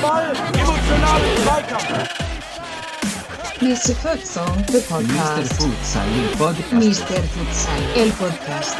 [0.00, 0.32] Ball,
[1.44, 2.08] Zweikampf.
[3.60, 3.94] Mr.
[3.94, 4.88] Futsal, the Mr.
[4.88, 5.52] podcast.
[5.60, 6.72] Futsal, il podcast.
[6.72, 7.22] Mr.
[7.22, 8.76] Futsal, el podcast.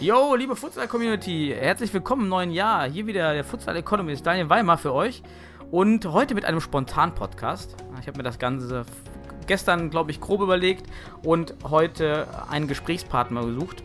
[0.00, 2.90] Yo, liebe Futsal-Community, herzlich willkommen im neuen Jahr.
[2.90, 5.22] Hier wieder der Futsal Economist Daniel Weimar für euch.
[5.70, 7.76] Und heute mit einem Spontan-Podcast.
[8.00, 8.84] Ich habe mir das Ganze
[9.46, 10.86] gestern, glaube ich, grob überlegt
[11.22, 13.82] und heute einen Gesprächspartner gesucht.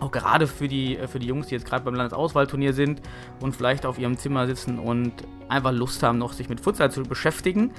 [0.00, 3.02] Auch gerade für die, für die Jungs, die jetzt gerade beim Landesauswahlturnier sind
[3.40, 5.12] und vielleicht auf ihrem Zimmer sitzen und
[5.48, 7.72] einfach Lust haben, noch sich mit Futsal zu beschäftigen.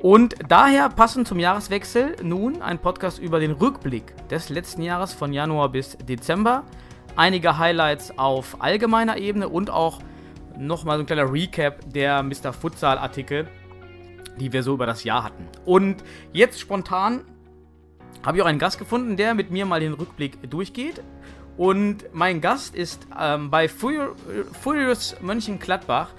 [0.00, 5.32] Und daher passend zum Jahreswechsel nun ein Podcast über den Rückblick des letzten Jahres von
[5.32, 6.62] Januar bis Dezember.
[7.16, 10.00] Einige Highlights auf allgemeiner Ebene und auch
[10.58, 12.52] nochmal so ein kleiner Recap der Mr.
[12.52, 13.48] Futsal-Artikel,
[14.38, 15.46] die wir so über das Jahr hatten.
[15.64, 17.24] Und jetzt spontan
[18.24, 21.02] habe ich auch einen Gast gefunden, der mit mir mal den Rückblick durchgeht.
[21.56, 26.10] Und mein Gast ist ähm, bei Furious, Mönchengladbach.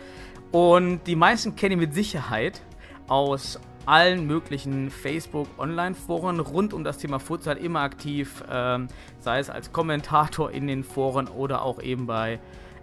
[0.51, 2.61] Und die meisten kennen ihn mit Sicherheit
[3.07, 8.87] aus allen möglichen Facebook-Online-Foren rund um das Thema Futsal immer aktiv, ähm,
[9.19, 12.39] sei es als Kommentator in den Foren oder auch eben bei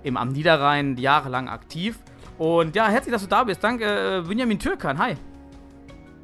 [0.07, 1.99] im am Niederrhein jahrelang aktiv.
[2.39, 3.63] Und ja, herzlich, dass du da bist.
[3.65, 4.99] Danke, äh, Benjamin Türkan.
[4.99, 5.17] Hi.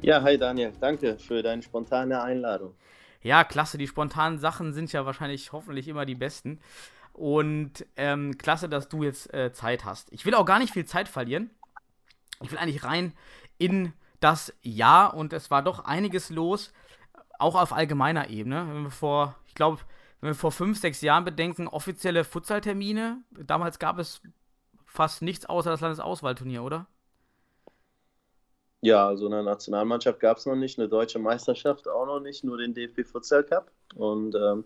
[0.01, 2.75] Ja, hi Daniel, danke für deine spontane Einladung.
[3.21, 3.77] Ja, klasse.
[3.77, 6.59] Die spontanen Sachen sind ja wahrscheinlich hoffentlich immer die besten.
[7.11, 10.11] Und ähm, klasse, dass du jetzt äh, Zeit hast.
[10.13, 11.49] Ich will auch gar nicht viel Zeit verlieren.
[12.41, 13.11] Ich will eigentlich rein
[13.57, 16.71] in das Jahr und es war doch einiges los,
[17.37, 18.89] auch auf allgemeiner Ebene.
[18.89, 19.79] Vor, ich glaube,
[20.23, 24.21] wenn wir vor fünf, sechs Jahren bedenken, offizielle Futsaltermine, damals gab es
[24.85, 26.87] fast nichts außer das Landesauswahlturnier, oder?
[28.79, 32.57] Ja, also eine Nationalmannschaft gab es noch nicht, eine deutsche Meisterschaft auch noch nicht, nur
[32.57, 33.69] den DFB Futsal Cup.
[33.95, 34.63] Und ähm,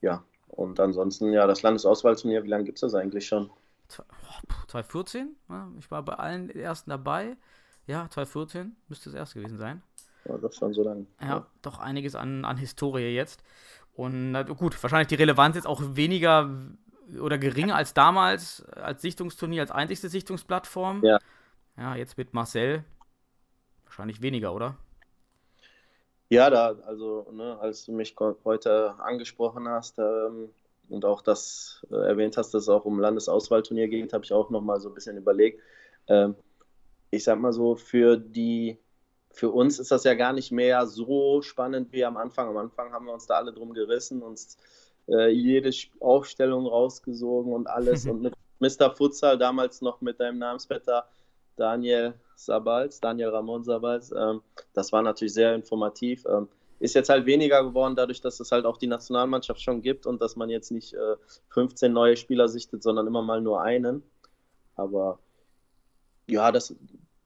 [0.00, 3.50] ja, und ansonsten, ja, das Landesauswahlturnier, wie lange gibt es das eigentlich schon?
[3.88, 5.34] Zwei- oh, puh, 2014?
[5.48, 7.36] Ja, ich war bei allen ersten dabei.
[7.88, 9.82] Ja, 2014 müsste es erst gewesen sein.
[10.24, 11.06] Ja, das schon so lange.
[11.20, 13.42] Ja, doch einiges an, an Historie jetzt.
[13.98, 16.48] Und na gut, wahrscheinlich die Relevanz jetzt auch weniger
[17.20, 21.02] oder geringer als damals, als Sichtungsturnier, als einzigste Sichtungsplattform.
[21.04, 21.18] Ja.
[21.76, 22.84] Ja, jetzt mit Marcel
[23.86, 24.76] wahrscheinlich weniger, oder?
[26.28, 28.14] Ja, da, also, ne, als du mich
[28.44, 30.50] heute angesprochen hast ähm,
[30.88, 34.48] und auch das äh, erwähnt hast, dass es auch um Landesauswahlturnier geht, habe ich auch
[34.50, 35.60] nochmal so ein bisschen überlegt.
[36.06, 36.36] Ähm,
[37.10, 38.78] ich sag mal so, für die,
[39.38, 42.48] für uns ist das ja gar nicht mehr so spannend wie am Anfang.
[42.48, 44.56] Am Anfang haben wir uns da alle drum gerissen, uns
[45.06, 48.04] äh, jede Aufstellung rausgesogen und alles.
[48.08, 48.90] und mit Mr.
[48.90, 51.06] Futsal, damals noch mit deinem Namensvetter
[51.54, 54.42] Daniel Sabals, Daniel Ramon Sabals, ähm,
[54.74, 56.24] das war natürlich sehr informativ.
[56.28, 56.48] Ähm,
[56.80, 60.20] ist jetzt halt weniger geworden, dadurch, dass es halt auch die Nationalmannschaft schon gibt und
[60.20, 61.16] dass man jetzt nicht äh,
[61.50, 64.02] 15 neue Spieler sichtet, sondern immer mal nur einen.
[64.74, 65.20] Aber
[66.26, 66.74] ja, das,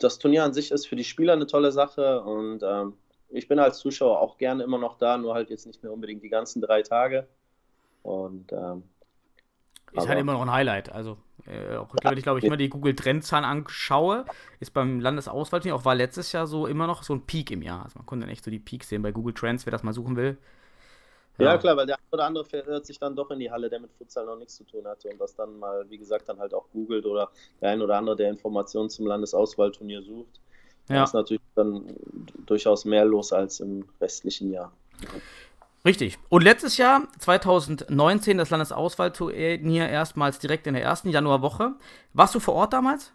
[0.02, 2.94] das Turnier an sich ist für die Spieler eine tolle Sache und ähm,
[3.32, 6.22] ich bin als Zuschauer auch gerne immer noch da, nur halt jetzt nicht mehr unbedingt
[6.22, 7.26] die ganzen drei Tage.
[8.02, 8.82] Und ähm,
[9.92, 10.92] Ist halt immer noch ein Highlight.
[10.92, 14.26] Also, äh, auch wenn ich glaube ich immer die Google Trendzahlen anschaue,
[14.60, 17.84] ist beim Landesauswahlturnier, auch war letztes Jahr so immer noch so ein Peak im Jahr.
[17.84, 19.94] Also man konnte dann echt so die Peaks sehen bei Google Trends, wer das mal
[19.94, 20.36] suchen will.
[21.38, 23.80] Ja, klar, weil der eine oder andere verirrt sich dann doch in die Halle, der
[23.80, 26.54] mit Futsal noch nichts zu tun hatte und das dann mal, wie gesagt, dann halt
[26.54, 30.40] auch googelt oder der ein oder andere, der Informationen zum Landesauswahlturnier sucht.
[30.88, 31.04] Da Ja.
[31.04, 31.96] ist natürlich dann
[32.46, 34.72] durchaus mehr los als im restlichen Jahr.
[35.84, 36.18] Richtig.
[36.28, 41.74] Und letztes Jahr, 2019, das Landesauswahlturnier erstmals direkt in der ersten Januarwoche.
[42.12, 43.12] Warst du vor Ort damals?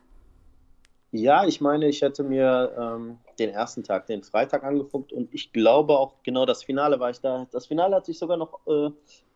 [1.11, 5.53] Ja, ich meine, ich hätte mir ähm, den ersten Tag, den Freitag angeguckt und ich
[5.53, 7.47] glaube auch genau das Finale war ich da.
[7.51, 8.89] Das Finale hat sich sogar noch äh,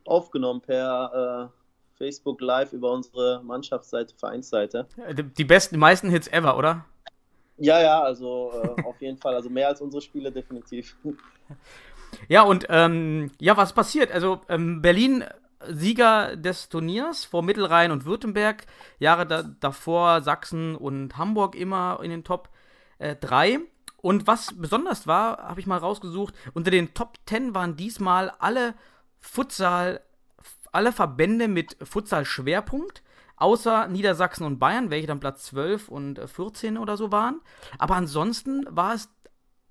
[0.06, 4.88] aufgenommen per äh, Facebook Live über unsere Mannschaftsseite, Vereinsseite.
[5.18, 6.86] Die, die besten, die meisten Hits ever, oder?
[7.58, 10.96] Ja, ja, also äh, auf jeden Fall, also mehr als unsere Spiele definitiv.
[12.28, 14.12] Ja, und ähm, ja, was passiert?
[14.12, 15.24] Also ähm, Berlin
[15.70, 18.66] Sieger des Turniers vor Mittelrhein und Württemberg.
[19.00, 22.50] Jahre da, davor Sachsen und Hamburg immer in den Top
[23.00, 23.60] 3.
[23.98, 28.76] und was besonders war, habe ich mal rausgesucht, unter den Top 10 waren diesmal alle
[29.20, 30.02] Futsal,
[30.72, 33.04] alle Verbände mit Futsal-Schwerpunkt.
[33.38, 37.42] Außer Niedersachsen und Bayern, welche dann Platz 12 und äh, 14 oder so waren.
[37.80, 39.10] Aber ansonsten war es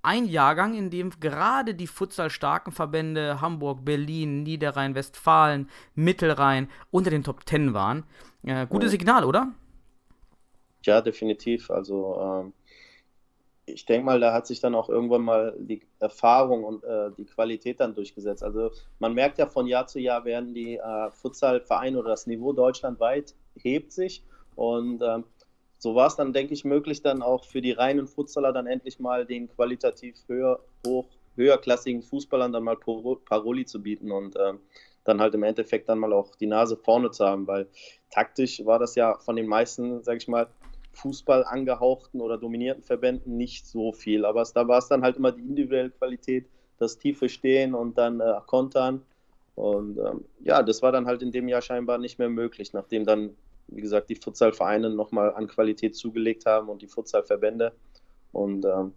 [0.02, 7.24] ein Jahrgang, in dem gerade die Futsal-starken Verbände Hamburg, Berlin, Niederrhein, Westfalen, Mittelrhein unter den
[7.24, 8.04] Top 10 waren.
[8.44, 9.52] Äh, gutes Signal, oder?
[10.84, 11.70] Ja, definitiv.
[11.70, 12.52] Also ähm,
[13.66, 17.24] ich denke mal, da hat sich dann auch irgendwann mal die Erfahrung und äh, die
[17.24, 18.42] Qualität dann durchgesetzt.
[18.42, 22.52] Also man merkt ja von Jahr zu Jahr werden die äh, Futsalvereine oder das Niveau
[22.52, 24.24] deutschlandweit hebt sich
[24.56, 25.24] und ähm,
[25.80, 29.00] so war es dann, denke ich, möglich, dann auch für die reinen Futsaler dann endlich
[29.00, 31.06] mal den qualitativ höher, hoch,
[31.36, 34.60] höherklassigen Fußballern dann mal Paroli zu bieten und ähm,
[35.04, 37.66] dann halt im Endeffekt dann mal auch die Nase vorne zu haben, weil
[38.10, 40.48] taktisch war das ja von den meisten, sag ich mal,
[40.92, 44.26] Fußball angehauchten oder dominierten Verbänden nicht so viel.
[44.26, 46.46] Aber es, da war es dann halt immer die individuelle Qualität,
[46.78, 49.02] das tiefe Stehen und dann äh, Kontern.
[49.54, 53.06] Und ähm, ja, das war dann halt in dem Jahr scheinbar nicht mehr möglich, nachdem
[53.06, 53.36] dann,
[53.70, 57.72] wie gesagt, die Futsalvereine nochmal an Qualität zugelegt haben und die Futsalverbände.
[58.32, 58.92] Und ähm,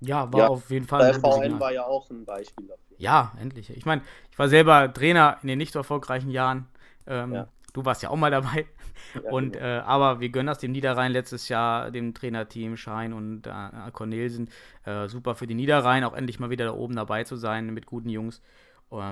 [0.00, 1.00] ja, war ja, auf jeden Fall.
[1.00, 2.96] Der VN war ja auch ein Beispiel dafür.
[2.98, 3.70] Ja, endlich.
[3.70, 6.66] Ich meine, ich war selber Trainer in den nicht so erfolgreichen Jahren.
[7.06, 7.48] Ähm, ja.
[7.72, 8.66] Du warst ja auch mal dabei.
[9.14, 9.64] Ja, und genau.
[9.64, 14.50] äh, aber wir gönnen das dem Niederrhein letztes Jahr, dem Trainerteam Schein und äh, Cornelsen.
[14.84, 17.86] Äh, super für die Niederrhein, auch endlich mal wieder da oben dabei zu sein mit
[17.86, 18.40] guten Jungs.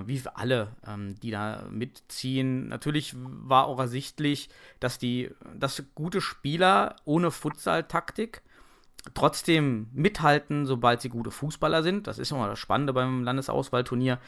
[0.06, 2.68] Wie für alle, ähm, die da mitziehen.
[2.68, 4.48] Natürlich war auch ersichtlich,
[4.80, 8.42] dass die, dass gute Spieler ohne Futsal-Taktik
[9.14, 12.06] trotzdem mithalten, sobald sie gute Fußballer sind.
[12.06, 14.18] Das ist immer das Spannende beim Landesauswahlturnier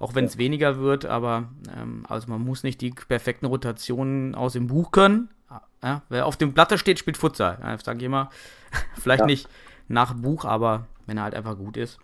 [0.00, 0.38] auch wenn es ja.
[0.40, 5.28] weniger wird, aber ähm, also man muss nicht die perfekten Rotationen aus dem Buch können.
[5.82, 7.58] Ja, wer auf dem Blatte steht, spielt Futsal.
[7.62, 8.30] Ja, sage ich immer.
[8.94, 9.26] Vielleicht ja.
[9.26, 9.48] nicht
[9.88, 11.98] nach Buch, aber wenn er halt einfach gut ist.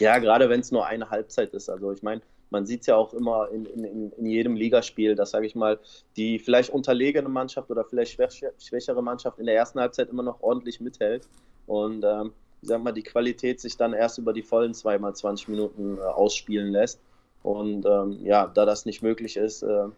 [0.00, 1.68] Ja, gerade wenn es nur eine Halbzeit ist.
[1.68, 5.30] Also ich meine, man sieht es ja auch immer in, in, in jedem Ligaspiel, dass,
[5.30, 5.78] sage ich mal,
[6.16, 8.18] die vielleicht unterlegene Mannschaft oder vielleicht
[8.58, 11.28] schwächere Mannschaft in der ersten Halbzeit immer noch ordentlich mithält.
[11.66, 12.32] Und ähm,
[12.62, 16.72] sag mal, die Qualität sich dann erst über die vollen zweimal 20 Minuten äh, ausspielen
[16.72, 17.00] lässt.
[17.42, 19.88] Und ähm, ja, da das nicht möglich ist, äh,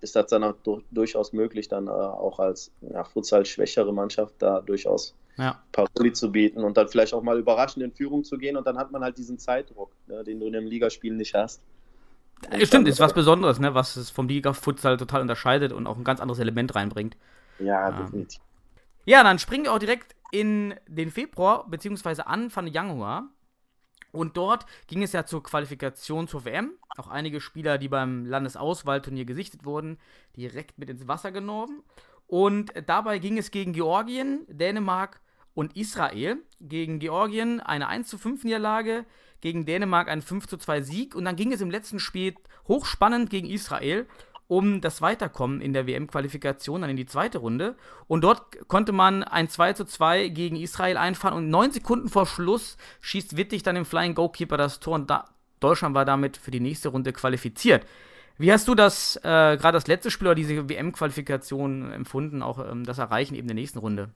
[0.00, 4.34] ist das dann auch du durchaus möglich, dann äh, auch als ja, Futsal schwächere Mannschaft
[4.38, 5.62] da durchaus ja.
[5.72, 8.78] Paroli zu bieten und dann vielleicht auch mal überraschend in Führung zu gehen und dann
[8.78, 11.62] hat man halt diesen Zeitdruck, ne, den du in einem Ligaspiel nicht hast.
[12.50, 16.04] Und Stimmt, ist was Besonderes, ne, was es vom Liga-Futsal total unterscheidet und auch ein
[16.04, 17.16] ganz anderes Element reinbringt.
[17.58, 17.96] Ja, ähm.
[17.98, 18.40] definitiv.
[19.04, 23.28] Ja, dann springen wir auch direkt in den Februar, beziehungsweise Anfang Januar.
[24.12, 26.72] Und dort ging es ja zur Qualifikation zur WM.
[26.96, 29.98] Auch einige Spieler, die beim Landesauswahlturnier gesichtet wurden,
[30.36, 31.82] direkt mit ins Wasser genommen.
[32.32, 35.20] Und dabei ging es gegen Georgien, Dänemark
[35.52, 36.38] und Israel.
[36.60, 39.04] Gegen Georgien eine 1 zu 5 Niederlage,
[39.42, 41.14] gegen Dänemark ein 5 zu 2 Sieg.
[41.14, 42.34] Und dann ging es im letzten Spiel
[42.68, 44.06] hochspannend gegen Israel
[44.48, 47.76] um das Weiterkommen in der WM-Qualifikation dann in die zweite Runde.
[48.06, 52.24] Und dort konnte man ein 2 zu 2 gegen Israel einfahren und neun Sekunden vor
[52.24, 55.28] Schluss schießt Wittig dann im Flying Goalkeeper das Tor und da
[55.60, 57.84] Deutschland war damit für die nächste Runde qualifiziert.
[58.38, 62.84] Wie hast du das, äh, gerade das letzte Spiel oder diese WM-Qualifikation empfunden, auch ähm,
[62.84, 64.10] das Erreichen eben der nächsten Runde?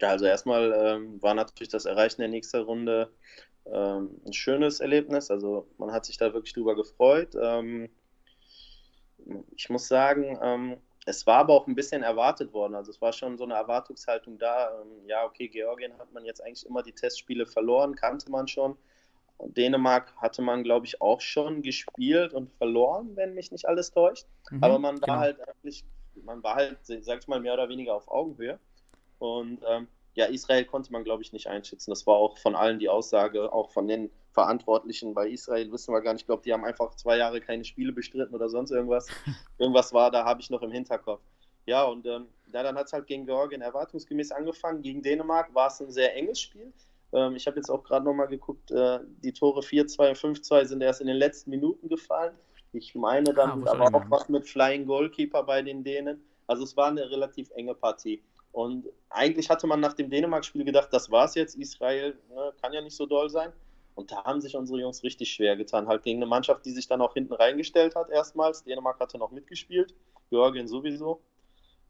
[0.00, 3.10] Ja, also erstmal ähm, war natürlich das Erreichen der nächsten Runde
[3.66, 5.30] ähm, ein schönes Erlebnis.
[5.30, 7.34] Also man hat sich da wirklich drüber gefreut.
[7.40, 7.88] Ähm,
[9.56, 12.74] ich muss sagen, ähm, es war aber auch ein bisschen erwartet worden.
[12.74, 14.70] Also es war schon so eine Erwartungshaltung da.
[14.80, 18.76] Ähm, ja, okay, Georgien hat man jetzt eigentlich immer die Testspiele verloren, kannte man schon.
[19.44, 24.26] Dänemark hatte man, glaube ich, auch schon gespielt und verloren, wenn mich nicht alles täuscht.
[24.50, 25.18] Mhm, aber man war genau.
[25.18, 25.84] halt eigentlich,
[26.24, 28.58] man war halt, sag ich mal, mehr oder weniger auf Augenhöhe.
[29.18, 31.90] Und ähm, ja, Israel konnte man, glaube ich, nicht einschätzen.
[31.90, 36.00] Das war auch von allen die Aussage, auch von den Verantwortlichen bei Israel, wissen wir
[36.00, 36.22] gar nicht.
[36.22, 39.06] Ich glaube, die haben einfach zwei Jahre keine Spiele bestritten oder sonst irgendwas.
[39.58, 41.22] Irgendwas war, da habe ich noch im Hinterkopf.
[41.64, 44.82] Ja, und ähm, ja, dann hat es halt gegen Georgien erwartungsgemäß angefangen.
[44.82, 46.72] Gegen Dänemark war es ein sehr enges Spiel.
[47.12, 50.82] Ähm, ich habe jetzt auch gerade nochmal geguckt, äh, die Tore 4-2 und 5-2 sind
[50.82, 52.34] erst in den letzten Minuten gefallen.
[52.72, 56.22] Ich meine dann ah, aber auch was mit Flying Goalkeeper bei den Dänen.
[56.46, 58.22] Also es war eine relativ enge Partie.
[58.52, 62.80] Und eigentlich hatte man nach dem Dänemark-Spiel gedacht, das war's jetzt, Israel ne, kann ja
[62.80, 63.52] nicht so doll sein.
[63.94, 65.88] Und da haben sich unsere Jungs richtig schwer getan.
[65.88, 68.62] Halt gegen eine Mannschaft, die sich dann auch hinten reingestellt hat, erstmals.
[68.62, 69.94] Dänemark hatte noch mitgespielt,
[70.30, 71.20] Georgien sowieso.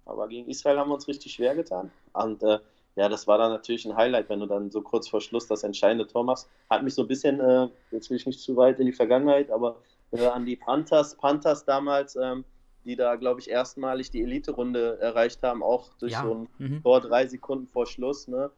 [0.04, 1.90] Aber gegen Israel haben wir uns richtig schwer getan.
[2.12, 2.60] Und äh,
[2.96, 5.62] ja, das war dann natürlich ein Highlight, wenn du dann so kurz vor Schluss das
[5.62, 6.48] entscheidende Tor machst.
[6.68, 9.50] Hat mich so ein bisschen, äh, jetzt will ich nicht zu weit in die Vergangenheit,
[9.50, 9.76] aber
[10.12, 12.16] äh, an die Panthers, Panthers damals.
[12.16, 12.44] Ähm,
[12.86, 16.22] die da, glaube ich, erstmalig die Elite-Runde erreicht haben, auch durch ja.
[16.22, 16.82] so ein mhm.
[16.82, 18.28] Tor drei Sekunden vor Schluss.
[18.28, 18.50] Ne?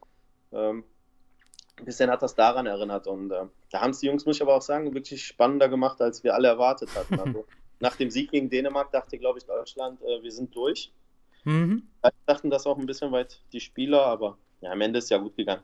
[0.53, 0.85] Ähm,
[1.79, 4.43] ein bisschen hat das daran erinnert und äh, da haben es die Jungs, muss ich
[4.43, 7.19] aber auch sagen, wirklich spannender gemacht, als wir alle erwartet hatten.
[7.25, 7.47] Also,
[7.81, 10.93] nach dem Sieg gegen Dänemark dachte, glaube ich, Deutschland, äh, wir sind durch.
[11.49, 11.83] Mhm.
[12.27, 15.35] dachten das auch ein bisschen weit die Spieler, aber ja, am Ende ist ja gut
[15.35, 15.63] gegangen.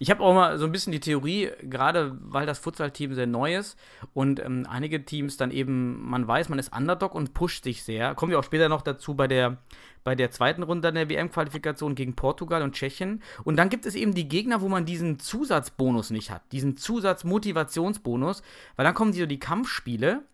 [0.00, 3.56] Ich habe auch mal so ein bisschen die Theorie, gerade weil das Futsal-Team sehr neu
[3.56, 3.78] ist
[4.12, 8.16] und ähm, einige Teams dann eben, man weiß, man ist Underdog und pusht sich sehr.
[8.16, 9.58] Kommen wir auch später noch dazu bei der,
[10.02, 13.22] bei der zweiten Runde der WM-Qualifikation gegen Portugal und Tschechien.
[13.44, 18.42] Und dann gibt es eben die Gegner, wo man diesen Zusatzbonus nicht hat, diesen Zusatzmotivationsbonus,
[18.74, 20.24] weil dann kommen die so die Kampfspiele.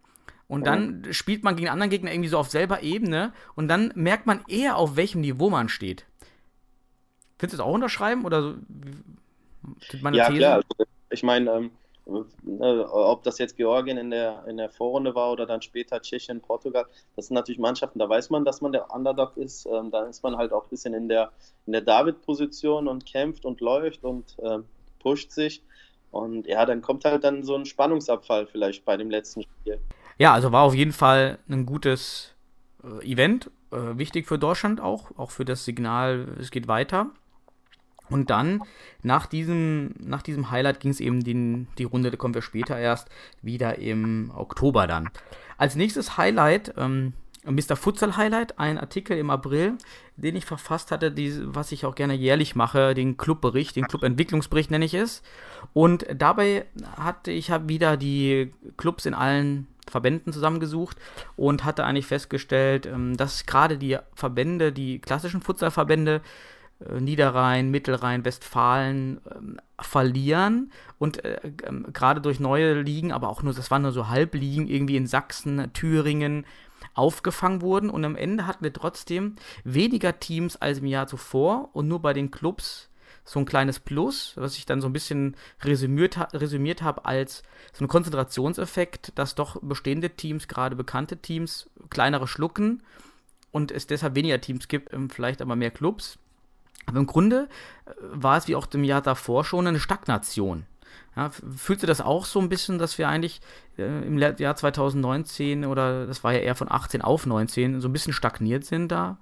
[0.48, 1.12] Und dann oh.
[1.12, 4.76] spielt man gegen anderen Gegner irgendwie so auf selber Ebene und dann merkt man eher,
[4.76, 6.06] auf welchem Niveau man steht.
[7.38, 8.54] Willst du das auch unterschreiben oder so?
[10.12, 10.38] ja, These?
[10.38, 10.54] klar.
[10.56, 11.70] Also, ich meine, ähm,
[12.06, 16.40] ne, ob das jetzt Georgien in der, in der Vorrunde war oder dann später Tschechien,
[16.40, 16.86] Portugal,
[17.16, 19.66] das sind natürlich Mannschaften, da weiß man, dass man der Underdog ist.
[19.66, 21.32] Ähm, da ist man halt auch ein bisschen in der,
[21.66, 24.64] in der David-Position und kämpft und läuft und ähm,
[25.00, 25.62] pusht sich.
[26.12, 29.80] Und ja, dann kommt halt dann so ein Spannungsabfall vielleicht bei dem letzten Spiel.
[30.18, 32.34] Ja, also war auf jeden Fall ein gutes
[32.82, 33.50] äh, Event.
[33.70, 37.10] Äh, wichtig für Deutschland auch, auch für das Signal, es geht weiter.
[38.08, 38.62] Und dann,
[39.02, 42.78] nach diesem, nach diesem Highlight, ging es eben den, die Runde, da kommen wir später
[42.78, 43.08] erst,
[43.42, 45.10] wieder im Oktober dann.
[45.58, 47.76] Als nächstes Highlight, ähm, Mr.
[47.76, 49.74] Futsal Highlight, ein Artikel im April,
[50.16, 54.70] den ich verfasst hatte, die, was ich auch gerne jährlich mache, den Clubbericht, den Clubentwicklungsbericht
[54.70, 55.22] nenne ich es.
[55.72, 60.96] Und dabei hatte ich wieder die Clubs in allen Verbänden zusammengesucht
[61.36, 66.22] und hatte eigentlich festgestellt, ähm, dass gerade die Verbände, die klassischen Futsalverbände,
[66.80, 73.42] äh, Niederrhein, Mittelrhein, Westfalen ähm, verlieren und äh, ähm, gerade durch neue Ligen, aber auch
[73.42, 76.44] nur, das waren nur so Halbligen, irgendwie in Sachsen, Thüringen
[76.94, 77.90] aufgefangen wurden.
[77.90, 82.12] Und am Ende hatten wir trotzdem weniger Teams als im Jahr zuvor und nur bei
[82.12, 82.88] den Clubs
[83.26, 87.42] so ein kleines Plus, was ich dann so ein bisschen resümiert, resümiert habe als
[87.72, 92.82] so ein Konzentrationseffekt, dass doch bestehende Teams, gerade bekannte Teams, kleinere schlucken
[93.50, 96.18] und es deshalb weniger Teams gibt, ähm, vielleicht aber mehr Clubs.
[96.86, 97.48] Aber im Grunde
[97.84, 100.64] äh, war es wie auch im Jahr davor schon eine Stagnation.
[101.16, 103.40] Ja, fühlst du das auch so ein bisschen, dass wir eigentlich
[103.76, 107.92] äh, im Jahr 2019 oder das war ja eher von 18 auf 19 so ein
[107.92, 109.18] bisschen stagniert sind da?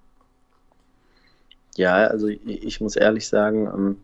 [1.76, 3.96] Ja, also ich, muss ehrlich sagen, ähm,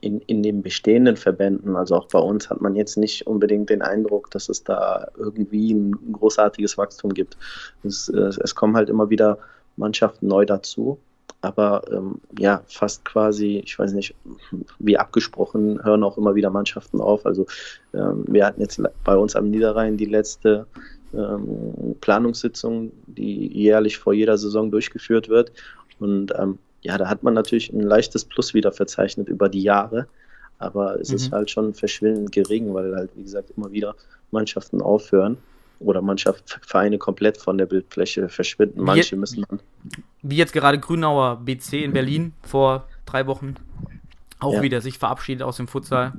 [0.00, 3.82] in, in den bestehenden Verbänden, also auch bei uns, hat man jetzt nicht unbedingt den
[3.82, 7.36] Eindruck, dass es da irgendwie ein großartiges Wachstum gibt.
[7.84, 9.38] Es, es kommen halt immer wieder
[9.76, 10.98] Mannschaften neu dazu
[11.42, 14.14] aber ähm, ja, fast quasi, ich weiß nicht,
[14.78, 17.26] wie abgesprochen, hören auch immer wieder Mannschaften auf.
[17.26, 17.46] Also
[17.92, 20.66] ähm, wir hatten jetzt bei uns am Niederrhein die letzte
[21.12, 25.52] ähm, Planungssitzung, die jährlich vor jeder Saison durchgeführt wird.
[25.98, 30.08] Und ähm, ja, da hat man natürlich ein leichtes Plus wieder verzeichnet über die Jahre.
[30.58, 31.16] Aber es mhm.
[31.16, 33.96] ist halt schon verschwindend gering, weil halt, wie gesagt, immer wieder
[34.30, 35.38] Mannschaften aufhören
[35.80, 38.82] oder Mannschaft, Vereine komplett von der Bildfläche verschwinden.
[38.82, 39.60] Manche wie, müssen dann.
[40.22, 43.56] Wie jetzt gerade Grünauer BC in Berlin vor drei Wochen
[44.38, 44.62] auch ja.
[44.62, 46.12] wieder sich verabschiedet aus dem Futsal.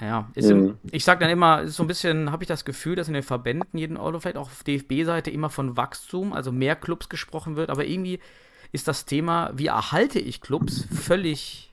[0.00, 0.78] Ja, mhm.
[0.90, 3.22] ich sag dann immer, ist so ein bisschen, habe ich das Gefühl, dass in den
[3.22, 7.70] Verbänden, jeden Euro vielleicht auch auf DFB-Seite immer von Wachstum, also mehr Clubs gesprochen wird,
[7.70, 8.18] aber irgendwie
[8.72, 11.68] ist das Thema, wie erhalte ich Clubs, völlig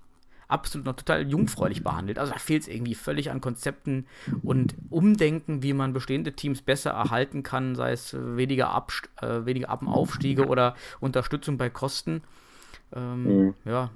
[0.49, 2.17] absolut noch total jungfräulich behandelt.
[2.19, 4.07] Also da fehlt es irgendwie völlig an Konzepten
[4.43, 9.69] und Umdenken, wie man bestehende Teams besser erhalten kann, sei es weniger, Abst äh, weniger
[9.69, 12.23] Abmaufstiege oder Unterstützung bei Kosten.
[12.95, 13.53] Ähm, mhm.
[13.63, 13.91] Ja,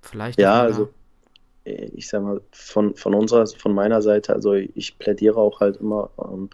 [0.00, 0.40] vielleicht.
[0.40, 0.88] Ja, also
[1.64, 6.10] ich sag mal, von, von unserer, von meiner Seite, also ich plädiere auch halt immer
[6.18, 6.48] ähm,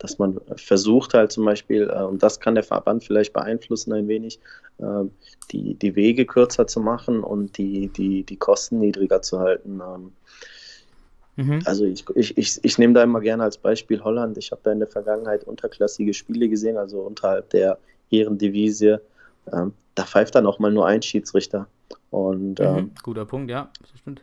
[0.00, 4.08] dass man versucht halt zum Beispiel, äh, und das kann der Verband vielleicht beeinflussen ein
[4.08, 4.40] wenig,
[4.78, 5.04] äh,
[5.52, 9.80] die, die Wege kürzer zu machen und die, die, die Kosten niedriger zu halten.
[9.80, 10.12] Ähm,
[11.36, 11.62] mhm.
[11.66, 14.38] Also ich, ich, ich, ich nehme da immer gerne als Beispiel Holland.
[14.38, 17.78] Ich habe da in der Vergangenheit unterklassige Spiele gesehen, also unterhalb der
[18.10, 18.96] Ehrendivisie.
[19.52, 21.66] Ähm, da pfeift dann auch mal nur ein Schiedsrichter.
[22.10, 22.64] Und, mhm.
[22.64, 24.22] ähm, Guter Punkt, ja, das stimmt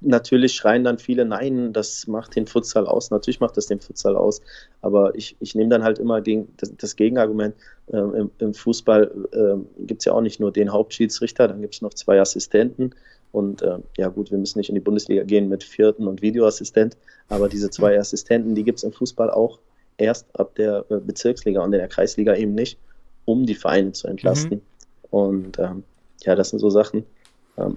[0.00, 3.10] natürlich schreien dann viele, nein, das macht den Futsal aus.
[3.10, 4.40] Natürlich macht das den Futsal aus.
[4.80, 7.54] Aber ich, ich nehme dann halt immer gegen, das, das Gegenargument.
[7.92, 11.74] Ähm, im, im, Fußball ähm, gibt es ja auch nicht nur den Hauptschiedsrichter, dann gibt
[11.74, 12.94] es noch zwei Assistenten.
[13.32, 16.96] Und äh, ja gut, wir müssen nicht in die Bundesliga gehen mit vierten und Videoassistent,
[17.28, 19.58] aber diese zwei Assistenten, die gibt es im Fußball auch
[19.98, 22.78] erst ab der äh, Bezirksliga und in der Kreisliga eben nicht,
[23.24, 24.58] um die Vereine zu entlasten.
[24.58, 24.62] Mhm.
[25.10, 25.84] Und ähm,
[26.22, 27.04] ja, das sind so Sachen,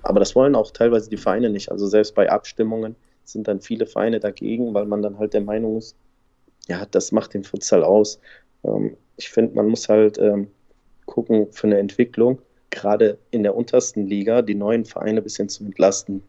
[0.03, 1.71] aber das wollen auch teilweise die Vereine nicht.
[1.71, 5.77] Also selbst bei Abstimmungen sind dann viele Vereine dagegen, weil man dann halt der Meinung
[5.77, 5.95] ist,
[6.67, 8.19] ja, das macht den Futsal aus.
[8.63, 10.47] Ähm, ich finde, man muss halt ähm,
[11.05, 15.63] gucken für eine Entwicklung, gerade in der untersten Liga, die neuen Vereine ein bisschen zu
[15.63, 16.23] entlasten.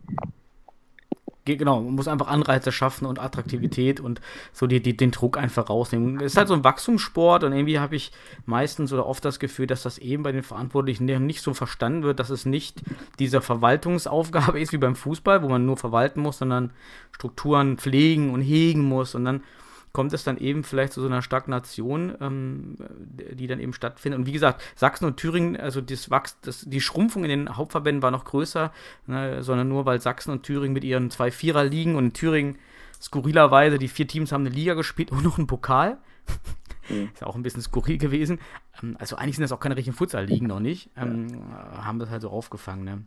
[1.45, 4.21] Genau, man muss einfach Anreize schaffen und Attraktivität und
[4.53, 6.21] so die, die, den Druck einfach rausnehmen.
[6.21, 8.13] Es ist halt so ein Wachstumssport und irgendwie habe ich
[8.47, 12.19] meistens oder oft das Gefühl, dass das eben bei den Verantwortlichen nicht so verstanden wird,
[12.19, 12.83] dass es nicht
[13.19, 16.73] diese Verwaltungsaufgabe ist wie beim Fußball, wo man nur verwalten muss, sondern
[17.13, 19.43] Strukturen pflegen und hegen muss und dann
[19.95, 24.19] kommt es dann eben vielleicht zu so einer Stagnation, ähm, die dann eben stattfindet.
[24.19, 28.03] Und wie gesagt, Sachsen und Thüringen, also das Wachs, das, die Schrumpfung in den Hauptverbänden
[28.03, 28.73] war noch größer,
[29.07, 32.59] ne, sondern nur weil Sachsen und Thüringen mit ihren zwei Vierer liegen und in Thüringen
[33.01, 35.99] skurrilerweise, die vier Teams haben eine Liga gespielt und noch einen Pokal.
[36.89, 37.11] Mhm.
[37.15, 38.41] Ist auch ein bisschen skurril gewesen.
[38.83, 40.91] Ähm, also eigentlich sind das auch keine richtigen Futsal-Ligen noch nicht.
[40.97, 42.85] Ähm, haben das halt so aufgefangen.
[42.85, 43.05] Ne?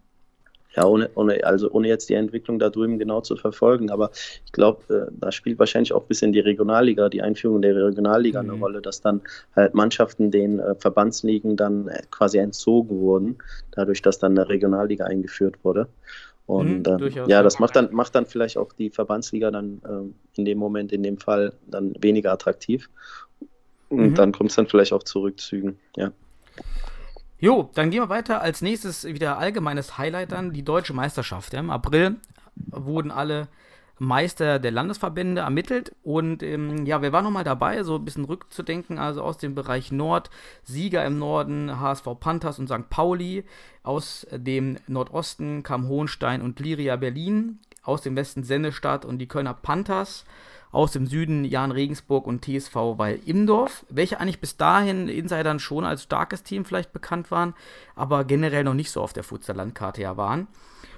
[0.78, 3.90] Ja, ohne, ohne, also ohne jetzt die Entwicklung da drüben genau zu verfolgen.
[3.90, 4.12] Aber
[4.46, 8.44] ich glaube, äh, da spielt wahrscheinlich auch ein bisschen die Regionalliga, die Einführung der Regionalliga
[8.44, 8.50] mhm.
[8.52, 9.22] eine Rolle, dass dann
[9.56, 13.38] halt Mannschaften den äh, Verbandsligen dann äh, quasi entzogen wurden,
[13.72, 15.88] dadurch, dass dann eine Regionalliga eingeführt wurde.
[16.46, 20.38] Und mhm, äh, ja, das macht dann, macht dann vielleicht auch die Verbandsliga dann äh,
[20.38, 22.88] in dem Moment, in dem Fall dann weniger attraktiv.
[23.90, 24.16] Und mhm.
[24.16, 26.12] dann kommt es dann vielleicht auch zu Rückzügen, ja.
[27.40, 28.42] Jo, dann gehen wir weiter.
[28.42, 31.54] Als nächstes wieder allgemeines Highlight dann, die deutsche Meisterschaft.
[31.54, 32.16] Im April
[32.56, 33.48] wurden alle
[34.00, 39.00] Meister der Landesverbände ermittelt und ähm, ja, wir waren nochmal dabei, so ein bisschen rückzudenken,
[39.00, 40.30] also aus dem Bereich Nord,
[40.64, 42.90] Sieger im Norden, HSV Panthers und St.
[42.90, 43.44] Pauli,
[43.82, 49.56] aus dem Nordosten kam Hohenstein und Liria Berlin, aus dem Westen Sennestadt und die Kölner
[49.56, 50.26] Panthers,
[50.72, 55.86] aus dem Süden Jan Regensburg und TSV Weil Imdorf, welche eigentlich bis dahin Insidern schon
[55.86, 57.54] als starkes Team vielleicht bekannt waren,
[57.96, 60.48] aber generell noch nicht so auf der Futsal-Landkarte ja waren.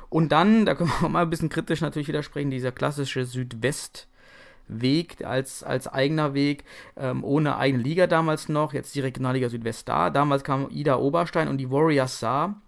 [0.09, 4.07] Und dann, da können wir auch mal ein bisschen kritisch natürlich widersprechen, dieser klassische Südwest-
[4.71, 6.63] Weg als, als eigener Weg,
[6.95, 10.11] ähm, ohne eigene Liga damals noch, jetzt die Regionalliga Südwest da.
[10.11, 12.61] Damals kam Ida Oberstein und die Warriors Saar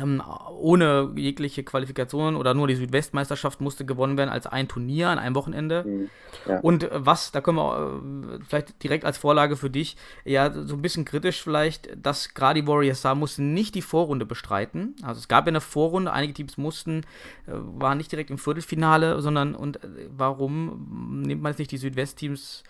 [0.00, 0.22] ähm,
[0.58, 5.34] ohne jegliche Qualifikation oder nur die Südwestmeisterschaft musste gewonnen werden als ein Turnier an einem
[5.34, 5.84] Wochenende.
[5.84, 6.10] Mhm.
[6.46, 6.60] Ja.
[6.60, 8.02] Und äh, was, da können wir
[8.34, 12.62] äh, vielleicht direkt als Vorlage für dich, ja, so ein bisschen kritisch vielleicht, dass gerade
[12.62, 14.94] die Warriors da mussten nicht die Vorrunde bestreiten.
[15.02, 17.00] Also es gab ja eine Vorrunde, einige Teams mussten,
[17.46, 21.78] äh, waren nicht direkt im Viertelfinale, sondern und äh, warum nimmt man jetzt nicht die
[21.78, 22.64] Südwestteams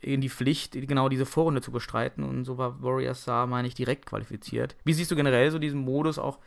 [0.00, 2.24] in die Pflicht, genau diese Vorrunde zu bestreiten.
[2.24, 4.76] Und so war Warriors Saar, meine ich, direkt qualifiziert.
[4.84, 6.38] Wie siehst du generell so diesen Modus auch,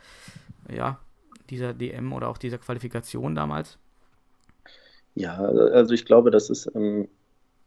[0.70, 0.98] ja,
[1.50, 3.78] dieser DM oder auch dieser Qualifikation damals?
[5.14, 7.08] Ja, also ich glaube, das ist, ähm,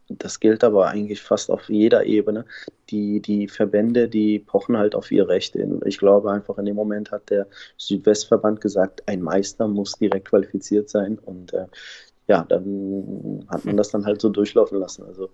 [0.08, 2.46] das gilt aber eigentlich fast auf jeder Ebene.
[2.90, 5.56] Die, die Verbände, die pochen halt auf ihr Recht.
[5.84, 10.88] Ich glaube einfach, in dem Moment hat der Südwestverband gesagt, ein Meister muss direkt qualifiziert
[10.88, 11.18] sein.
[11.18, 11.66] Und äh,
[12.28, 15.04] ja, dann hat man das dann halt so durchlaufen lassen.
[15.04, 15.30] Also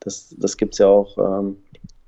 [0.00, 1.56] das, das gibt es ja auch, ähm,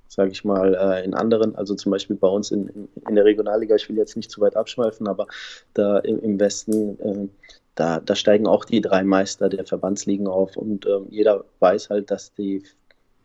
[0.08, 3.74] sage ich mal, äh, in anderen, also zum Beispiel bei uns in, in der Regionalliga,
[3.74, 5.26] ich will jetzt nicht zu weit abschweifen, aber
[5.74, 7.28] da im, im Westen, äh,
[7.74, 12.10] da, da steigen auch die drei Meister der Verbandsligen auf und äh, jeder weiß halt,
[12.10, 12.62] dass die,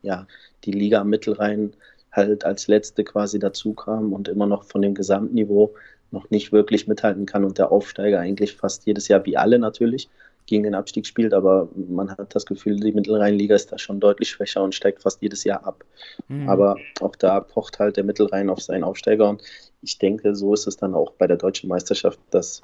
[0.02, 0.26] ja,
[0.64, 1.74] die Liga am Mittelrhein
[2.10, 5.74] halt als letzte quasi dazu kam und immer noch von dem Gesamtniveau
[6.10, 10.10] noch nicht wirklich mithalten kann und der Aufsteiger eigentlich fast jedes Jahr, wie alle natürlich,
[10.46, 14.28] gegen den Abstieg spielt, aber man hat das Gefühl, die Mittelrheinliga ist da schon deutlich
[14.30, 15.84] schwächer und steigt fast jedes Jahr ab.
[16.28, 16.48] Mhm.
[16.48, 19.42] Aber auch da pocht halt der Mittelrhein auf seinen Aufsteiger und
[19.82, 22.62] ich denke, so ist es dann auch bei der deutschen Meisterschaft, dass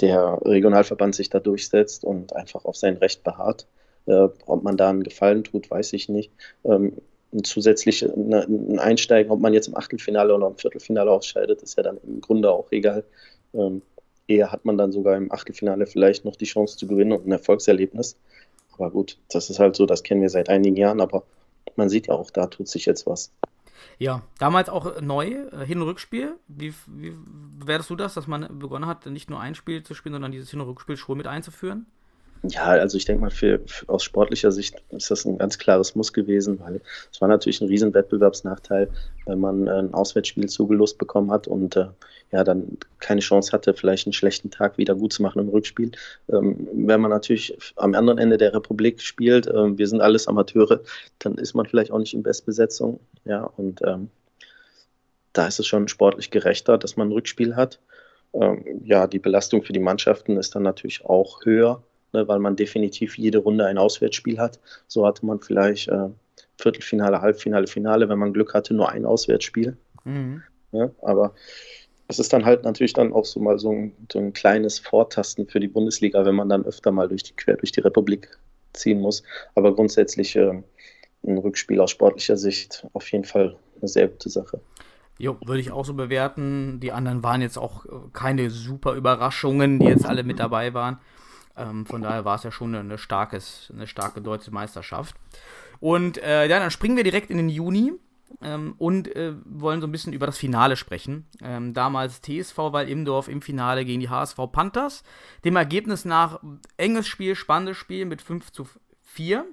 [0.00, 3.66] der Regionalverband sich da durchsetzt und einfach auf sein Recht beharrt.
[4.06, 6.32] Äh, ob man da einen Gefallen tut, weiß ich nicht.
[6.64, 6.94] Ähm,
[7.44, 11.98] zusätzlich ein Einsteigen, ob man jetzt im Achtelfinale oder im Viertelfinale ausscheidet, ist ja dann
[12.02, 13.04] im Grunde auch egal.
[13.54, 13.82] Ähm,
[14.30, 17.32] eher hat man dann sogar im Achtelfinale vielleicht noch die Chance zu gewinnen und ein
[17.32, 18.16] Erfolgserlebnis.
[18.72, 21.24] Aber gut, das ist halt so, das kennen wir seit einigen Jahren, aber
[21.76, 23.32] man sieht ja auch, da tut sich jetzt was.
[23.98, 26.36] Ja, damals auch neu, äh, Hin- und Rückspiel.
[26.48, 27.14] Wie, wie
[27.64, 30.50] wärst du das, dass man begonnen hat, nicht nur ein Spiel zu spielen, sondern dieses
[30.50, 31.86] Hin- und Rückspiel schon mit einzuführen?
[32.42, 35.94] Ja, also ich denke mal, für, für, aus sportlicher Sicht ist das ein ganz klares
[35.94, 36.80] Muss gewesen, weil
[37.12, 38.88] es war natürlich ein riesen Wettbewerbsnachteil,
[39.26, 41.88] wenn man äh, ein Auswärtsspiel zugelost bekommen hat und äh,
[42.32, 45.92] ja, dann keine Chance hatte, vielleicht einen schlechten Tag wieder gut zu machen im Rückspiel.
[46.30, 50.80] Ähm, wenn man natürlich am anderen Ende der Republik spielt, äh, wir sind alles Amateure,
[51.18, 53.00] dann ist man vielleicht auch nicht in Bestbesetzung.
[53.26, 54.08] Ja, und ähm,
[55.34, 57.80] da ist es schon sportlich gerechter, dass man ein Rückspiel hat.
[58.32, 62.56] Ähm, ja, die Belastung für die Mannschaften ist dann natürlich auch höher ne, weil man
[62.56, 64.58] definitiv jede Runde ein Auswärtsspiel hat.
[64.86, 66.08] So hatte man vielleicht äh,
[66.60, 69.76] Viertelfinale, Halbfinale, Finale, wenn man Glück hatte, nur ein Auswärtsspiel.
[70.04, 70.42] Mhm.
[70.72, 71.34] Ja, aber
[72.08, 75.46] es ist dann halt natürlich dann auch so mal so ein, so ein, kleines Vortasten
[75.46, 78.28] für die Bundesliga, wenn man dann öfter mal durch die, quer durch die Republik
[78.72, 79.22] ziehen muss.
[79.54, 80.62] Aber grundsätzlich äh,
[81.24, 84.60] ein Rückspiel aus sportlicher Sicht auf jeden Fall eine sehr gute Sache.
[85.18, 86.80] Jo, würde ich auch so bewerten.
[86.80, 90.98] Die anderen waren jetzt auch äh, keine super Überraschungen, die jetzt alle mit dabei waren.
[91.56, 95.14] Ähm, von daher war es ja schon eine, starkes, eine starke deutsche Meisterschaft.
[95.80, 97.92] Und äh, ja, dann springen wir direkt in den Juni
[98.42, 101.26] ähm, und äh, wollen so ein bisschen über das Finale sprechen.
[101.42, 105.02] Ähm, damals TSV Weil-Imdorf im Finale gegen die HSV Panthers.
[105.44, 106.40] Dem Ergebnis nach
[106.76, 108.68] enges Spiel, spannendes Spiel mit 5 zu
[109.02, 109.44] 4.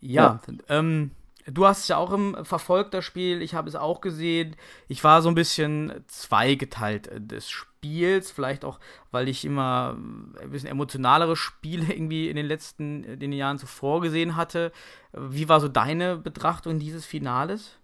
[0.00, 0.40] Ja, ja.
[0.68, 1.12] Ähm,
[1.46, 3.42] Du hast es ja auch im verfolgt, das Spiel.
[3.42, 4.56] Ich habe es auch gesehen.
[4.86, 7.50] Ich war so ein bisschen zweigeteilt äh, des
[7.82, 8.30] Spiels.
[8.30, 8.78] Vielleicht auch,
[9.10, 9.96] weil ich immer
[10.40, 14.72] ein bisschen emotionalere Spiele irgendwie in den letzten in den Jahren zuvor gesehen hatte.
[15.12, 17.78] Wie war so deine Betrachtung dieses Finales?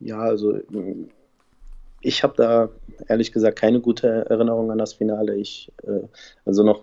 [0.00, 0.58] Ja, also
[2.00, 2.68] ich habe da
[3.08, 5.36] ehrlich gesagt keine gute Erinnerung an das Finale.
[5.36, 6.06] Ich, äh,
[6.44, 6.82] also noch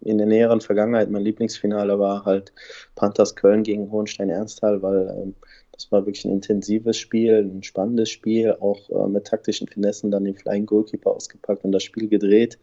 [0.00, 2.52] in der näheren Vergangenheit, mein Lieblingsfinale war halt
[2.94, 5.34] Panthers Köln gegen Hohenstein Ernsthal, weil ähm,
[5.72, 10.24] das war wirklich ein intensives Spiel, ein spannendes Spiel, auch äh, mit taktischen Finessen dann
[10.24, 12.58] den Flying Goalkeeper ausgepackt und das Spiel gedreht.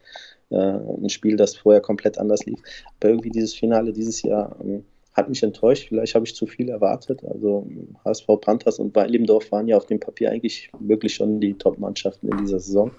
[0.49, 2.59] Äh, ein Spiel, das vorher komplett anders lief.
[2.99, 4.55] Aber irgendwie dieses Finale dieses Jahr.
[4.63, 5.89] Ähm, hat mich enttäuscht.
[5.89, 7.23] Vielleicht habe ich zu viel erwartet.
[7.23, 7.67] Also
[8.05, 12.37] HSV Panthers und Weilimdorf waren ja auf dem Papier eigentlich wirklich schon die Top-Mannschaften in
[12.37, 12.91] dieser Saison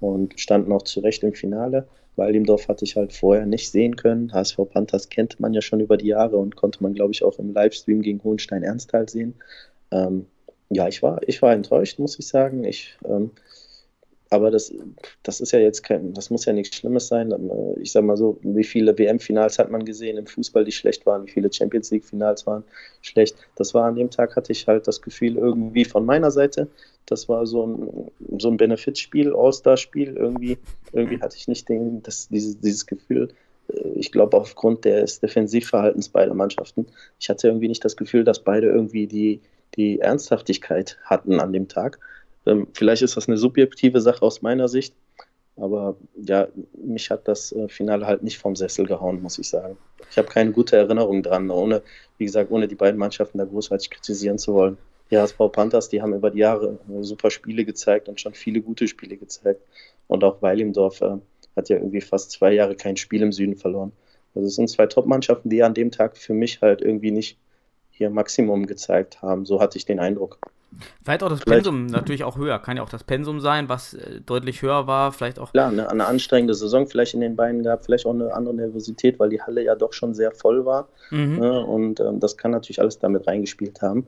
[0.00, 1.86] und standen auch zu Recht im Finale.
[2.16, 4.32] Weilimdorf hatte ich halt vorher nicht sehen können.
[4.32, 7.38] HSV Panthers kennt man ja schon über die Jahre und konnte man, glaube ich, auch
[7.38, 9.34] im Livestream gegen Hohenstein Ernsthal sehen.
[9.90, 10.26] Ähm,
[10.70, 12.64] ja, ich war, ich war enttäuscht, muss ich sagen.
[12.64, 13.30] Ich ähm,
[14.34, 14.74] aber das,
[15.22, 17.32] das ist ja jetzt kein, das muss ja nichts Schlimmes sein.
[17.32, 21.06] Äh, ich sag mal so, wie viele WM-Finals hat man gesehen im Fußball, die schlecht
[21.06, 22.64] waren, wie viele Champions League-Finals waren
[23.02, 23.36] schlecht.
[23.56, 26.68] Das war an dem Tag, hatte ich halt das Gefühl irgendwie von meiner Seite,
[27.06, 30.16] das war so ein, so ein Benefitspiel, All-Star-Spiel.
[30.16, 30.58] Irgendwie,
[30.92, 33.28] irgendwie hatte ich nicht den, das, dieses, dieses Gefühl,
[33.68, 36.86] äh, ich glaube aufgrund des Defensivverhaltens beider Mannschaften.
[37.20, 39.40] Ich hatte irgendwie nicht das Gefühl, dass beide irgendwie die,
[39.76, 41.98] die Ernsthaftigkeit hatten an dem Tag.
[42.46, 44.94] Ähm, vielleicht ist das eine subjektive Sache aus meiner Sicht,
[45.56, 49.76] aber ja, mich hat das äh, Finale halt nicht vom Sessel gehauen, muss ich sagen.
[50.10, 51.82] Ich habe keine gute Erinnerung dran, ohne,
[52.18, 54.78] wie gesagt, ohne die beiden Mannschaften da großartig kritisieren zu wollen.
[55.10, 58.60] Die HSV Panthers, die haben über die Jahre äh, super Spiele gezeigt und schon viele
[58.60, 59.60] gute Spiele gezeigt.
[60.08, 61.16] Und auch Weilimdorf äh,
[61.56, 63.92] hat ja irgendwie fast zwei Jahre kein Spiel im Süden verloren.
[64.34, 67.38] Also es sind zwei Top-Mannschaften, die an dem Tag für mich halt irgendwie nicht
[67.98, 69.46] ihr Maximum gezeigt haben.
[69.46, 70.38] So hatte ich den Eindruck.
[71.02, 72.58] Vielleicht auch das vielleicht, Pensum natürlich auch höher.
[72.58, 75.12] Kann ja auch das Pensum sein, was äh, deutlich höher war.
[75.12, 75.52] Vielleicht auch.
[75.52, 79.18] Klar, ne, eine anstrengende Saison vielleicht in den Beinen gehabt, vielleicht auch eine andere Nervosität,
[79.18, 80.88] weil die Halle ja doch schon sehr voll war.
[81.10, 81.38] Mhm.
[81.38, 84.06] Ne, und ähm, das kann natürlich alles damit reingespielt haben.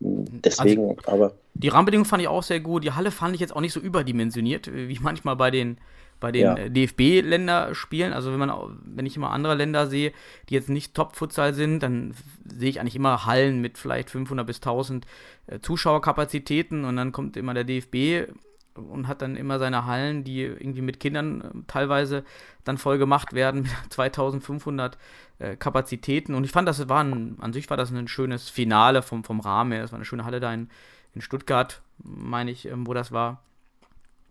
[0.00, 1.32] Hm, deswegen, also, aber.
[1.54, 2.84] Die Rahmenbedingungen fand ich auch sehr gut.
[2.84, 5.78] Die Halle fand ich jetzt auch nicht so überdimensioniert, wie manchmal bei den
[6.20, 6.54] bei den ja.
[6.54, 8.12] Äh, DFB-Länderspielen.
[8.12, 10.12] Also wenn man, wenn ich immer andere Länder sehe,
[10.48, 14.56] die jetzt nicht Top-Futsal sind, dann sehe ich eigentlich immer Hallen mit vielleicht 500 bis
[14.56, 15.06] 1000
[15.46, 18.30] äh, Zuschauerkapazitäten und dann kommt immer der DFB
[18.76, 22.24] und hat dann immer seine Hallen, die irgendwie mit Kindern äh, teilweise
[22.64, 24.98] dann voll gemacht werden, mit 2500
[25.38, 26.34] äh, Kapazitäten.
[26.34, 29.40] Und ich fand, das war ein, an sich war das ein schönes Finale vom, vom
[29.40, 29.82] Rahmen her.
[29.82, 30.68] Das war eine schöne Halle da in,
[31.14, 33.42] in Stuttgart, meine ich, ähm, wo das war.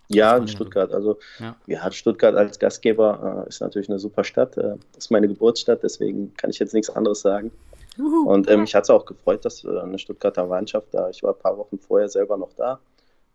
[0.08, 0.94] Ja, in Stuttgart.
[0.94, 1.56] Also ja.
[1.68, 4.58] ja, Stuttgart als Gastgeber äh, ist natürlich eine super Stadt.
[4.58, 7.52] Äh, ist meine Geburtsstadt, deswegen kann ich jetzt nichts anderes sagen.
[7.98, 8.30] Uhu.
[8.30, 11.34] Und ähm, mich hat es auch gefreut, dass äh, eine Stuttgarter Mannschaft da, ich war
[11.34, 12.80] ein paar Wochen vorher selber noch da,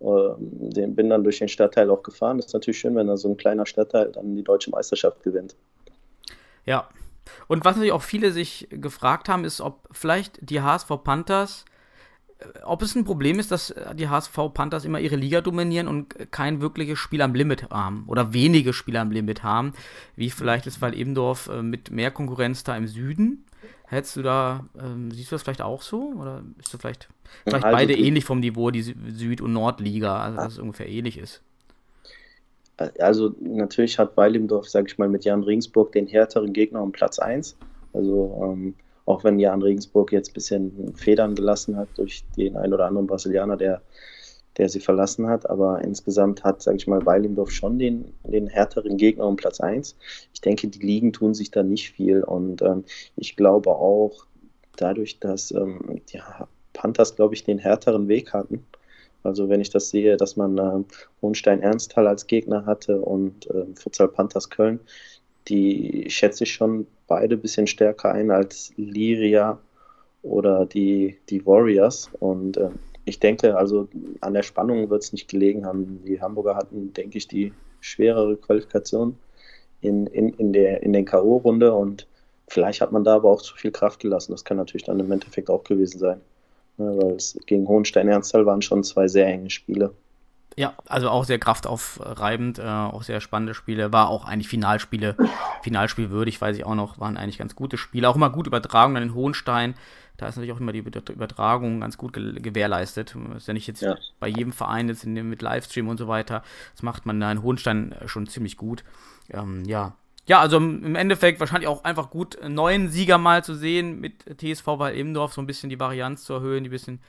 [0.01, 2.39] äh, bin dann durch den Stadtteil auch gefahren.
[2.39, 5.57] Das ist natürlich schön, wenn da so ein kleiner Stadtteil dann die deutsche Meisterschaft gewinnt.
[6.67, 6.89] Ja.
[7.49, 11.65] Und was natürlich auch viele sich gefragt haben, ist, ob vielleicht die HSV Panthers
[12.65, 16.61] ob es ein Problem ist, dass die HSV Panthers immer ihre Liga dominieren und kein
[16.61, 19.73] wirkliches Spiel am Limit haben oder wenige Spiele am Limit haben,
[20.17, 23.45] wie vielleicht das Fall Ebendorf äh, mit mehr Konkurrenz da im Süden.
[23.87, 26.15] Hättest du da, ähm, siehst du das vielleicht auch so?
[26.19, 27.09] Oder ist du vielleicht,
[27.45, 31.19] vielleicht also beide ähnlich vom Niveau, die Süd- und Nordliga, also dass es ungefähr ähnlich
[31.19, 31.43] ist?
[32.99, 37.19] Also natürlich hat Weilimdorf, sag ich mal, mit Jan Ringsburg den härteren Gegner um Platz
[37.19, 37.57] 1.
[37.93, 38.75] Also ähm,
[39.11, 43.07] auch wenn Jan Regensburg jetzt ein bisschen Federn gelassen hat durch den ein oder anderen
[43.07, 43.83] Brasilianer, der,
[44.57, 45.49] der sie verlassen hat.
[45.49, 49.97] Aber insgesamt hat, sage ich mal, Weilimdorf schon den, den härteren Gegner um Platz 1.
[50.33, 52.23] Ich denke, die Ligen tun sich da nicht viel.
[52.23, 52.85] Und ähm,
[53.17, 54.27] ich glaube auch,
[54.77, 56.21] dadurch, dass ähm, die
[56.73, 58.65] Panthers, glaube ich, den härteren Weg hatten.
[59.23, 60.85] Also wenn ich das sehe, dass man äh,
[61.21, 64.81] Hohenstein Ernsthal als Gegner hatte und äh, Futsal Panthers Köln,
[65.51, 69.59] die schätze ich schon beide ein bisschen stärker ein als Liria
[70.23, 72.11] oder die, die Warriors.
[72.21, 72.71] Und äh,
[73.05, 73.89] ich denke, also
[74.21, 76.03] an der Spannung wird es nicht gelegen haben.
[76.07, 79.17] Die Hamburger hatten, denke ich, die schwerere Qualifikation
[79.81, 82.07] in, in, in, der, in den K.O.-Runde und
[82.47, 84.33] vielleicht hat man da aber auch zu viel Kraft gelassen.
[84.33, 86.21] Das kann natürlich dann im Endeffekt auch gewesen sein.
[86.77, 89.93] Ne, weil es gegen Hohenstein-Ernsthal waren schon zwei sehr enge Spiele.
[90.57, 93.93] Ja, also auch sehr kraftaufreibend, äh, auch sehr spannende Spiele.
[93.93, 95.17] War auch eigentlich Finalspiele,
[95.63, 98.09] Finalspielwürdig, weiß ich auch noch, waren eigentlich ganz gute Spiele.
[98.09, 99.75] Auch immer gut übertragen dann in Hohenstein.
[100.17, 103.17] Da ist natürlich auch immer die Übertragung ganz gut ge gewährleistet.
[103.37, 103.97] ist ja nicht jetzt ja.
[104.19, 106.43] bei jedem Verein jetzt dem, mit Livestream und so weiter.
[106.75, 108.85] Das macht man da in Hohenstein schon ziemlich gut.
[109.31, 109.95] Ähm, ja.
[110.27, 114.25] Ja, also im Endeffekt wahrscheinlich auch einfach gut, einen neuen Sieger mal zu sehen mit
[114.39, 117.01] TSV Weil-Ebendorf, so ein bisschen die Varianz zu erhöhen, die bisschen äh,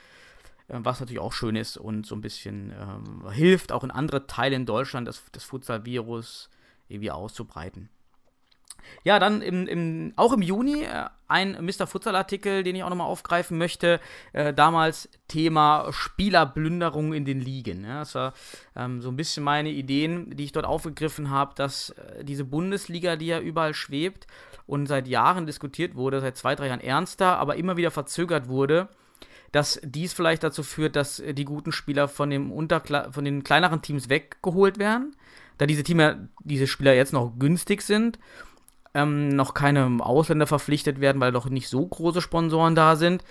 [0.72, 4.56] was natürlich auch schön ist und so ein bisschen ähm, hilft, auch in andere Teile
[4.56, 6.50] in Deutschland das, das Futsal-Virus
[6.88, 7.90] irgendwie auszubreiten.
[9.04, 11.88] Ja, dann im, im, auch im Juni äh, ein Mr.
[11.88, 14.00] Futsal-Artikel, den ich auch nochmal aufgreifen möchte.
[14.34, 17.86] Äh, damals Thema Spielerblünderung in den Ligen.
[17.86, 18.34] Ja, das war
[18.76, 23.16] ähm, so ein bisschen meine Ideen, die ich dort aufgegriffen habe, dass äh, diese Bundesliga,
[23.16, 24.28] die ja überall schwebt
[24.68, 28.90] und seit Jahren diskutiert wurde, seit zwei, drei Jahren ernster, aber immer wieder verzögert wurde,
[29.52, 33.44] dass dies vielleicht dazu führt, dass äh, die guten Spieler von, dem Unterkla von den
[33.44, 35.16] kleineren Teams weggeholt werden,
[35.58, 38.20] da diese Teams, diese Spieler jetzt noch günstig sind,
[38.94, 43.24] ähm, noch keine Ausländer verpflichtet werden, weil doch nicht so große Sponsoren da sind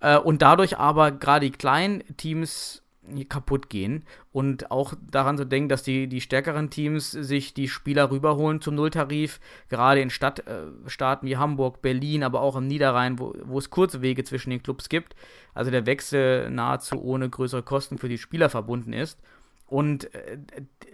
[0.00, 2.82] äh, und dadurch aber gerade die kleinen Teams
[3.28, 4.04] kaputt gehen.
[4.32, 8.74] Und auch daran zu denken, dass die, die stärkeren Teams sich die Spieler rüberholen zum
[8.74, 13.70] Nulltarif, gerade in Stadtstaaten äh, wie Hamburg, Berlin, aber auch im Niederrhein, wo, wo es
[13.70, 15.14] kurze Wege zwischen den Clubs gibt,
[15.54, 19.18] also der Wechsel nahezu ohne größere Kosten für die Spieler verbunden ist.
[19.66, 20.38] Und äh,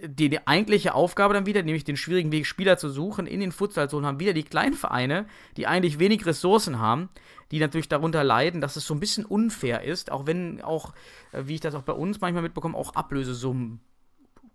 [0.07, 3.51] die, die, eigentliche Aufgabe dann wieder, nämlich den schwierigen Weg, Spieler zu suchen in den
[3.51, 5.25] Futsalzonen, haben wieder die kleinen Vereine,
[5.57, 7.09] die eigentlich wenig Ressourcen haben,
[7.51, 10.93] die natürlich darunter leiden, dass es so ein bisschen unfair ist, auch wenn auch,
[11.33, 13.81] äh, wie ich das auch bei uns manchmal mitbekomme, auch Ablösesummen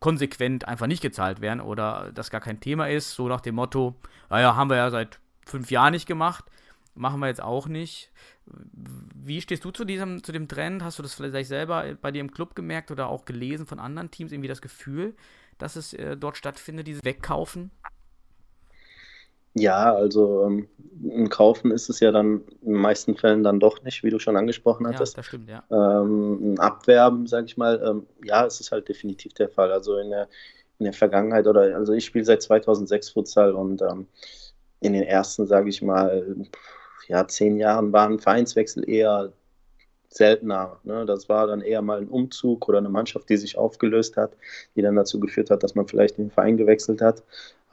[0.00, 3.96] konsequent einfach nicht gezahlt werden oder das gar kein Thema ist, so nach dem Motto,
[4.28, 6.44] naja, haben wir ja seit fünf Jahren nicht gemacht,
[6.96, 8.10] machen wir jetzt auch nicht.
[8.44, 10.82] Wie stehst du zu diesem, zu dem Trend?
[10.82, 14.10] Hast du das vielleicht selber bei dir im Club gemerkt oder auch gelesen von anderen
[14.10, 15.14] Teams, irgendwie das Gefühl,
[15.58, 17.70] dass es äh, dort stattfindet, dieses Wegkaufen?
[19.58, 20.68] Ja, also ähm,
[21.02, 24.18] ein Kaufen ist es ja dann in den meisten Fällen dann doch nicht, wie du
[24.18, 25.14] schon angesprochen hattest.
[25.14, 25.64] Ja, das stimmt, ja.
[25.70, 29.72] Ähm, ein Abwerben, sage ich mal, ähm, ja, es ist halt definitiv der Fall.
[29.72, 30.28] Also in der,
[30.78, 34.06] in der Vergangenheit oder, also ich spiele seit 2006 Futsal und ähm,
[34.80, 36.36] in den ersten, sage ich mal,
[37.08, 39.32] ja, zehn Jahren waren Vereinswechsel eher
[40.08, 40.78] seltener.
[40.84, 41.04] Ne?
[41.06, 44.32] Das war dann eher mal ein Umzug oder eine Mannschaft, die sich aufgelöst hat,
[44.74, 47.22] die dann dazu geführt hat, dass man vielleicht den Verein gewechselt hat.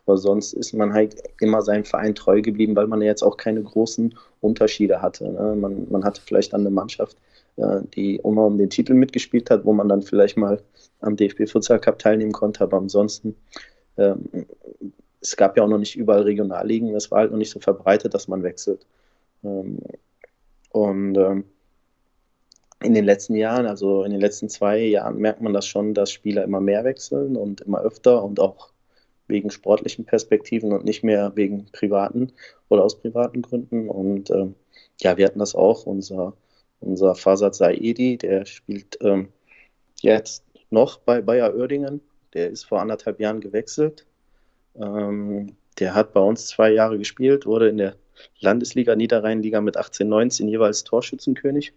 [0.06, 3.38] Aber sonst ist man halt immer seinem Verein treu geblieben, weil man ja jetzt auch
[3.38, 5.32] keine großen Unterschiede hatte.
[5.32, 5.56] Ne?
[5.56, 7.18] Man, man hatte vielleicht dann eine Mannschaft,
[7.56, 10.62] äh, die immer um den Titel mitgespielt hat, wo man dann vielleicht mal
[11.00, 12.64] am DFB Futsal Cup teilnehmen konnte.
[12.64, 13.36] Aber ansonsten,
[13.98, 14.46] ähm,
[15.22, 16.94] es gab ja auch noch nicht überall Regionalligen.
[16.96, 18.86] Es war halt noch nicht so verbreitet, dass man wechselt.
[19.44, 19.80] Ähm,
[20.72, 21.46] und ähm,
[22.82, 26.12] in den letzten Jahren, also in den letzten zwei Jahren, merkt man das schon, dass
[26.12, 28.74] Spieler immer mehr wechseln und immer öfter und auch
[29.28, 32.34] wegen sportlichen Perspektiven und nicht mehr wegen privaten
[32.70, 33.90] oder aus privaten Gründen.
[33.90, 34.56] Und ähm,
[35.00, 35.86] ja, wir hatten das auch.
[35.86, 36.34] Unser,
[36.82, 39.30] unser Fasad Saidi, der spielt ähm,
[40.02, 42.02] jetzt noch bei Bayer Oerdingen.
[42.34, 44.06] Der ist vor anderthalb Jahren gewechselt.
[44.76, 47.96] Ähm, der hat bei uns zwei Jahre gespielt, wurde in der
[48.40, 51.74] Landesliga, Niederrheinliga mit 18, 19 jeweils Torschützenkönig.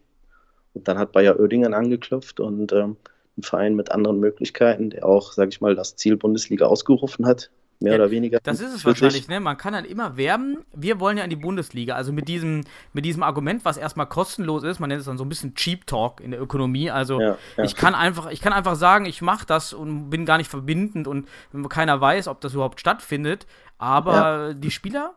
[0.75, 2.97] Und dann hat Bayer Oerdingen angeklopft und ähm,
[3.39, 7.51] ein Verein mit anderen Möglichkeiten, der auch, sage ich mal, das Ziel Bundesliga ausgerufen hat,
[7.81, 8.39] mehr ja, oder weniger.
[8.43, 9.41] Das ist es wahrscheinlich, ne?
[9.41, 11.95] Man kann dann immer werben, wir wollen ja in die Bundesliga.
[11.95, 15.25] Also mit diesem, mit diesem Argument, was erstmal kostenlos ist, man nennt es dann so
[15.25, 16.91] ein bisschen Cheap Talk in der Ökonomie.
[16.91, 17.65] Also ja, ja.
[17.65, 21.07] ich kann einfach, ich kann einfach sagen, ich mache das und bin gar nicht verbindend
[21.07, 21.27] und
[21.69, 23.47] keiner weiß, ob das überhaupt stattfindet.
[23.79, 25.15] Aber die Spieler,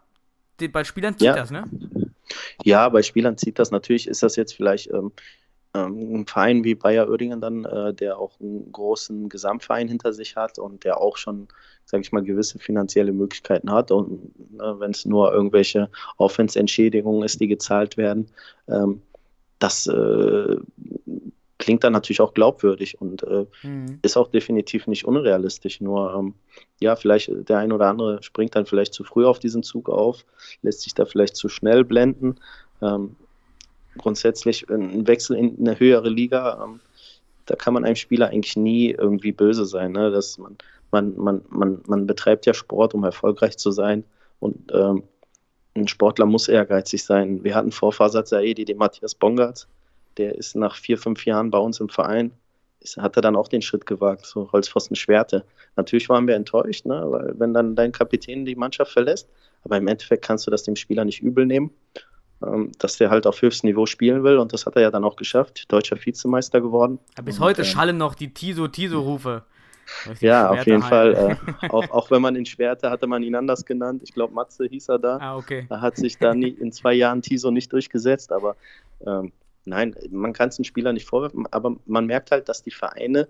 [0.68, 1.64] bei Spielern zieht das, ne?
[2.64, 5.12] Ja, bei Spielern zieht das natürlich, ist das jetzt vielleicht ähm,
[5.74, 10.36] ähm, ein Verein wie Bayer Oerdingen dann, äh, der auch einen großen Gesamtverein hinter sich
[10.36, 11.48] hat und der auch schon,
[11.86, 13.92] sage ich mal, gewisse finanzielle Möglichkeiten hat.
[13.92, 18.28] Und äh, wenn es nur irgendwelche Aufwandsentschädigungen ist, die gezahlt werden,
[18.68, 19.02] ähm,
[19.60, 20.56] das äh,
[21.60, 24.00] klingt dann natürlich auch glaubwürdig und äh, mhm.
[24.02, 25.82] ist auch definitiv nicht unrealistisch.
[25.82, 26.34] Nur, ähm,
[26.80, 30.26] ja, vielleicht der ein oder andere springt dann vielleicht zu früh auf diesen Zug auf,
[30.64, 32.40] lässt sich da vielleicht zu schnell blenden.
[32.82, 33.16] Ähm,
[33.98, 36.80] grundsätzlich ein Wechsel in eine höhere Liga, ähm,
[37.46, 39.92] da kann man einem Spieler eigentlich nie irgendwie böse sein.
[39.92, 40.12] Ne?
[40.12, 40.58] Dass man,
[40.92, 44.06] man, man, man, man betreibt ja Sport, um erfolgreich zu sein
[44.40, 45.04] und ähm,
[45.76, 47.44] ein Sportler muss ehrgeizig sein.
[47.44, 49.68] Wir hatten vor Fasad Saedi den Matthias Bongard,
[50.20, 52.32] der ist nach vier, fünf Jahren bei uns im Verein,
[52.82, 55.46] ist, hat er dann auch den Schritt gewagt, so Holzpfosten Schwerte.
[55.76, 57.04] Natürlich waren wir enttäuscht, ne?
[57.08, 59.30] weil wenn dann dein Kapitän die Mannschaft verlässt,
[59.64, 61.72] aber im Endeffekt kannst du das dem Spieler nicht übel nehmen.
[62.42, 65.04] ähm, dass der halt auf höchstem Niveau spielen will und das hat er ja dann
[65.04, 67.00] auch geschafft, deutscher Vizemeister geworden.
[67.18, 69.44] Ja, bis und, heute äh, schallen noch die Tiso-Tiso-Rufe.
[70.20, 71.38] Ja, auf jeden Fall.
[71.62, 74.02] Äh, auch, auch wenn man in Schwerte hatte man ihn anders genannt.
[74.04, 75.18] Ich glaube, Matze hieß er da.
[75.18, 75.66] Ah, okay.
[75.68, 78.56] Da hat sich da nie, in zwei Jahren Tiso nicht durchgesetzt, aber
[79.06, 79.32] ähm,
[79.70, 83.30] nein, man kann es den Spieler nicht vorwerfen, aber man merkt halt, dass die Vereine,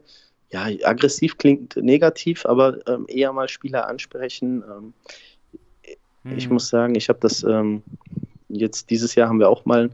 [0.52, 4.64] ja, aggressiv klingt negativ, aber ähm, eher mal Spieler ansprechen.
[4.64, 4.94] Ähm,
[6.30, 6.54] Ich Hm.
[6.54, 7.84] muss sagen, ich habe das ähm,
[8.50, 9.92] jetzt dieses Jahr haben wir auch mal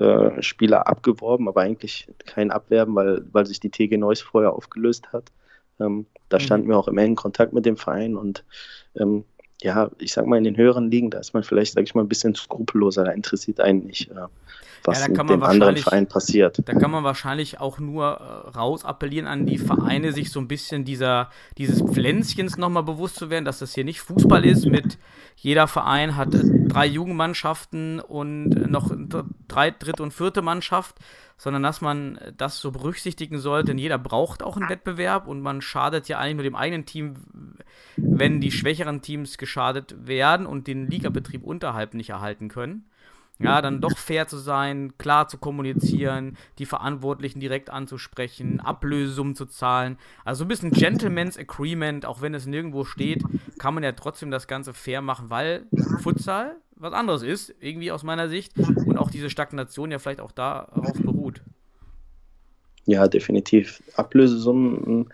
[0.00, 5.12] äh, Spieler abgeworben, aber eigentlich kein Abwerben, weil, weil sich die TG Neuss vorher aufgelöst
[5.12, 5.32] hat.
[5.80, 6.40] Ähm, da Mhm.
[6.40, 8.44] standen wir auch im engen Kontakt mit dem Verein und
[8.96, 9.24] ähm,
[9.62, 12.02] ja, ich sag mal, in den höheren Ligen, da ist man vielleicht, sag ich mal,
[12.02, 14.26] ein bisschen skrupelloser, da interessiert einen nicht, äh,
[14.84, 16.62] was da mit kann man dem anderen wahrscheinlich- Verein passiert.
[16.66, 20.48] Da kann man wahrscheinlich auch nur äh, raus appellieren an die Vereine, sich so ein
[20.48, 24.98] bisschen dieser, dieses Pflänzchens nochmal bewusst zu werden, dass das hier nicht Fußball ist mit
[25.36, 30.96] jeder Verein hat drei Jugendmannschaften und noch dr- drei, dritte und vierte Mannschaft,
[31.36, 35.60] sondern dass man das so berücksichtigen sollte, denn jeder braucht auch einen Wettbewerb und man
[35.60, 37.14] schadet ja eigentlich nur dem eigenen Team,
[37.96, 42.84] wenn die schwächeren Teams geschadet werden und den Ligabetrieb unterhalb nicht erhalten können.
[43.40, 49.46] Ja, dann doch fair zu sein, klar zu kommunizieren, die Verantwortlichen direkt anzusprechen, Ablösesummen zu
[49.46, 49.98] zahlen.
[50.24, 53.24] Also ein bisschen Gentleman's Agreement, auch wenn es nirgendwo steht,
[53.58, 55.66] kann man ja trotzdem das Ganze fair machen, weil
[56.00, 60.32] Futsal was anderes ist, irgendwie aus meiner Sicht, und auch diese Stagnation ja vielleicht auch
[60.32, 61.42] darauf beruht.
[62.86, 63.82] Ja, definitiv.
[63.96, 65.12] Ablösesummen,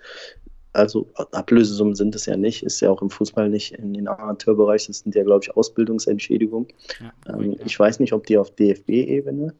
[0.72, 4.87] also Ablösesummen sind es ja nicht, ist ja auch im Fußball nicht in den Amateurbereich,
[4.87, 6.68] das sind ja, glaube ich, Ausbildungsentschädigungen.
[7.00, 9.54] Ja, Ähm, ich weiß nicht, ob die auf DFB-Ebene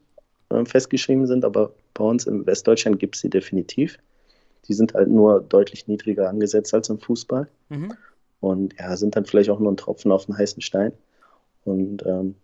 [0.49, 3.97] ähm, festgeschrieben sind, aber bei uns in Westdeutschland gibt es sie definitiv.
[4.67, 7.93] Die sind halt nur deutlich niedriger angesetzt als im Fußball mhm.
[8.39, 10.93] und ja, sind dann vielleicht auch nur ein Tropfen auf den heißen Stein.
[11.63, 12.35] Und ähm,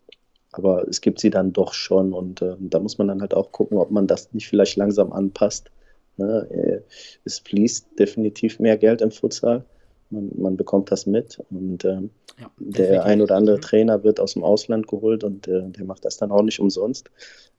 [0.52, 3.52] aber es gibt sie dann doch schon und äh, da muss man dann halt auch
[3.52, 5.72] gucken, ob man das nicht vielleicht langsam anpasst.
[6.18, 6.48] Ne?
[6.52, 6.82] Äh,
[7.26, 9.64] Es fließt definitiv mehr Geld im Futsal.
[10.10, 13.60] Man, man bekommt das mit und ähm, ja, der ein oder andere.
[13.60, 17.10] Trainer wird aus dem Ausland geholt und äh, der macht das dann auch nicht umsonst.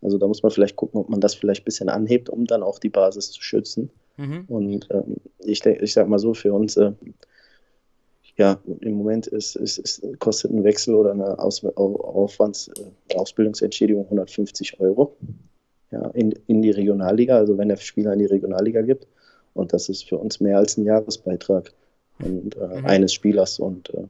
[0.00, 2.62] Also da muss man vielleicht gucken, ob man das vielleicht ein bisschen anhebt, um dann
[2.62, 3.90] auch die Basis zu schützen.
[4.16, 4.44] Mhm.
[4.48, 6.92] Und ähm, ich, ich sag mal so, für uns, äh,
[8.36, 13.14] ja, im Moment ist, ist, ist, kostet ein Wechsel oder eine Aus Au- Aufwands äh,
[13.16, 15.16] Ausbildungsentschädigung 150 Euro
[15.90, 19.06] ja, in, in die Regionalliga, also wenn der Spieler in die Regionalliga gibt.
[19.54, 21.72] Und das ist für uns mehr als ein Jahresbeitrag
[22.20, 22.86] und, äh, Mhm.
[22.86, 23.58] eines Spielers.
[23.58, 24.04] Und äh,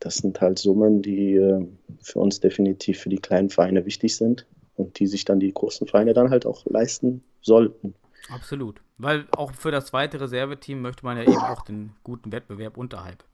[0.00, 1.66] das sind halt Summen, die äh,
[2.02, 4.46] für uns definitiv für die kleinen Vereine wichtig sind
[4.76, 7.94] und die sich dann die großen Vereine dann halt auch leisten sollten.
[8.30, 8.80] Absolut.
[8.98, 13.24] Weil auch für das zweite Reserveteam möchte man ja eben auch den guten Wettbewerb unterhalb.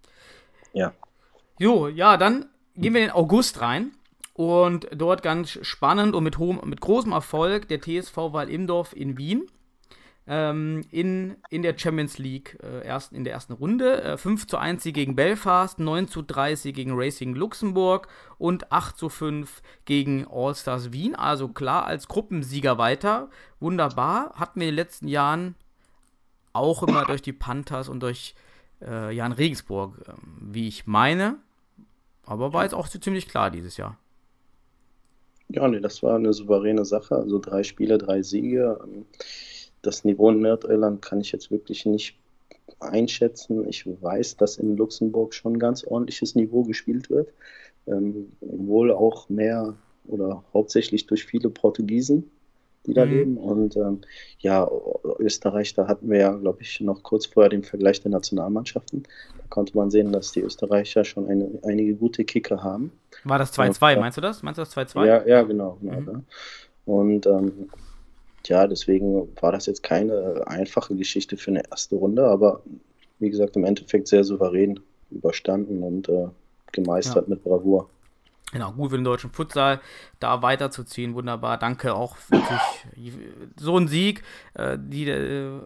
[0.72, 0.92] Ja.
[1.58, 3.92] Jo, ja, dann gehen wir in den August rein.
[4.40, 9.46] Und dort ganz spannend und mit, hohem, mit großem Erfolg der TSV Wall-Imdorf in Wien.
[10.26, 14.02] Ähm, in, in der Champions League äh, erst, in der ersten Runde.
[14.02, 18.72] Äh, 5 zu 1 Sieg gegen Belfast, 9 zu 3 Sieg gegen Racing Luxemburg und
[18.72, 21.14] 8 zu 5 gegen All-Stars Wien.
[21.14, 23.28] Also klar als Gruppensieger weiter.
[23.58, 24.32] Wunderbar.
[24.36, 25.54] Hatten wir in den letzten Jahren
[26.54, 28.34] auch immer durch die Panthers und durch
[28.80, 31.36] äh, Jan Regensburg, ähm, wie ich meine.
[32.24, 33.98] Aber war jetzt auch so ziemlich klar dieses Jahr.
[35.52, 37.16] Ja, nee, das war eine souveräne Sache.
[37.16, 38.78] Also drei Spiele, drei Siege.
[38.82, 39.06] Ähm,
[39.82, 42.16] Das Niveau in Nordirland kann ich jetzt wirklich nicht
[42.80, 43.68] einschätzen.
[43.68, 47.32] Ich weiß, dass in Luxemburg schon ganz ordentliches Niveau gespielt wird.
[47.86, 52.30] Ähm, wohl auch mehr oder hauptsächlich durch viele Portugiesen,
[52.86, 53.10] die da Mhm.
[53.12, 53.36] leben.
[53.36, 54.00] Und ähm,
[54.38, 54.68] ja,
[55.18, 59.02] Österreich, da hatten wir ja, glaube ich, noch kurz vorher den Vergleich der Nationalmannschaften.
[59.02, 62.92] Da konnte man sehen, dass die Österreicher schon eine, einige gute Kicker haben.
[63.24, 64.00] War das 2-2, Ja.
[64.00, 64.42] meinst du das?
[64.42, 65.06] Meinst du das 2-2?
[65.06, 65.76] Ja, ja, genau.
[65.80, 66.06] genau Mhm.
[66.08, 66.22] ja.
[66.86, 67.68] Und ähm,
[68.46, 72.62] ja, deswegen war das jetzt keine einfache Geschichte für eine erste Runde, aber
[73.18, 76.28] wie gesagt, im Endeffekt sehr souverän überstanden und äh,
[76.72, 77.90] gemeistert mit Bravour.
[78.52, 79.80] Genau, gut für den deutschen Futsal,
[80.18, 81.56] da weiterzuziehen, wunderbar.
[81.56, 82.60] Danke auch wirklich
[83.56, 85.60] so ein Sieg, äh, die, äh,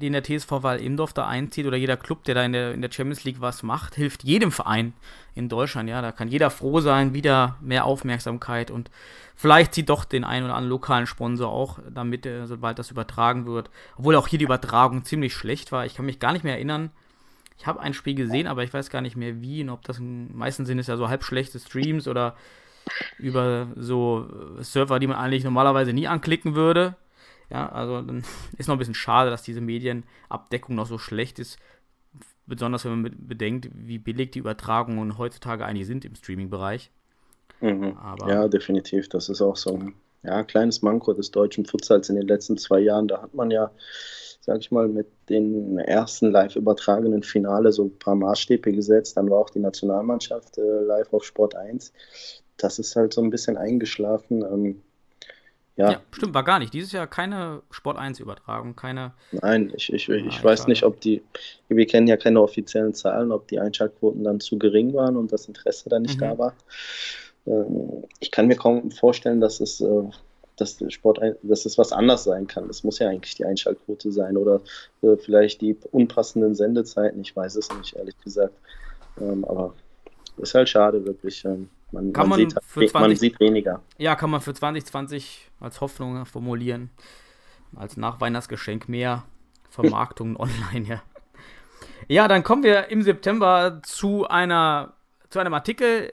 [0.00, 2.80] den der TSV Wahl Imdorf da einzieht oder jeder Club, der da in der, in
[2.80, 4.92] der Champions League was macht, hilft jedem Verein
[5.34, 5.88] in Deutschland.
[5.88, 8.88] Ja, da kann jeder froh sein, wieder mehr Aufmerksamkeit und
[9.34, 13.46] vielleicht zieht doch den einen oder anderen lokalen Sponsor auch damit, äh, sobald das übertragen
[13.46, 13.68] wird.
[13.96, 15.86] Obwohl auch hier die Übertragung ziemlich schlecht war.
[15.86, 16.90] Ich kann mich gar nicht mehr erinnern.
[17.58, 19.98] Ich habe ein Spiel gesehen, aber ich weiß gar nicht mehr wie und ob das
[19.98, 22.36] ein, meistens sind es ja so halb schlechte Streams oder
[23.18, 26.94] über so äh, Server, die man eigentlich normalerweise nie anklicken würde.
[27.50, 28.24] Ja, also dann
[28.58, 31.58] ist noch ein bisschen schade, dass diese Medienabdeckung noch so schlecht ist.
[32.46, 36.90] Besonders wenn man bedenkt, wie billig die Übertragungen heutzutage eigentlich sind im Streaming-Bereich.
[37.60, 37.98] Mhm.
[38.26, 39.08] Ja, definitiv.
[39.08, 39.92] Das ist auch so
[40.22, 43.08] ja, kleines Manko des deutschen Futsals in den letzten zwei Jahren.
[43.08, 43.70] Da hat man ja,
[44.40, 49.16] sag ich mal, mit den ersten live übertragenen Finale so ein paar Maßstäbe gesetzt.
[49.16, 51.92] Dann war auch die Nationalmannschaft äh, live auf Sport 1.
[52.56, 54.42] Das ist halt so ein bisschen eingeschlafen.
[54.42, 54.82] Ähm,
[55.76, 56.74] ja, Ja, stimmt, war gar nicht.
[56.74, 59.12] Dieses Jahr keine Sport 1 Übertragung, keine.
[59.30, 61.22] Nein, ich, ich, Ja, ich weiß nicht, ob die,
[61.68, 65.46] wir kennen ja keine offiziellen Zahlen, ob die Einschaltquoten dann zu gering waren und das
[65.46, 66.24] Interesse dann nicht Mhm.
[66.24, 66.54] da war.
[67.48, 70.02] Ähm, Ich kann mir kaum vorstellen, dass es, äh,
[70.56, 72.68] dass Sport, dass es was anders sein kann.
[72.68, 74.60] Es muss ja eigentlich die Einschaltquote sein oder
[75.02, 77.20] äh, vielleicht die unpassenden Sendezeiten.
[77.20, 78.54] Ich weiß es nicht, ehrlich gesagt.
[79.20, 79.74] Ähm, Aber
[80.36, 81.44] ist halt schade, wirklich.
[81.44, 83.80] Ähm, Man, Kann man, man sieht, halt für we- 20 man sieht weniger.
[83.98, 86.90] Ja, kann man für 2020 als Hoffnung formulieren.
[87.76, 89.24] Als Nachweihnachtsgeschenk mehr
[89.70, 91.02] Vermarktung online, ja.
[92.08, 94.94] Ja, dann kommen wir im September zu einer
[95.30, 96.12] zu einem Artikel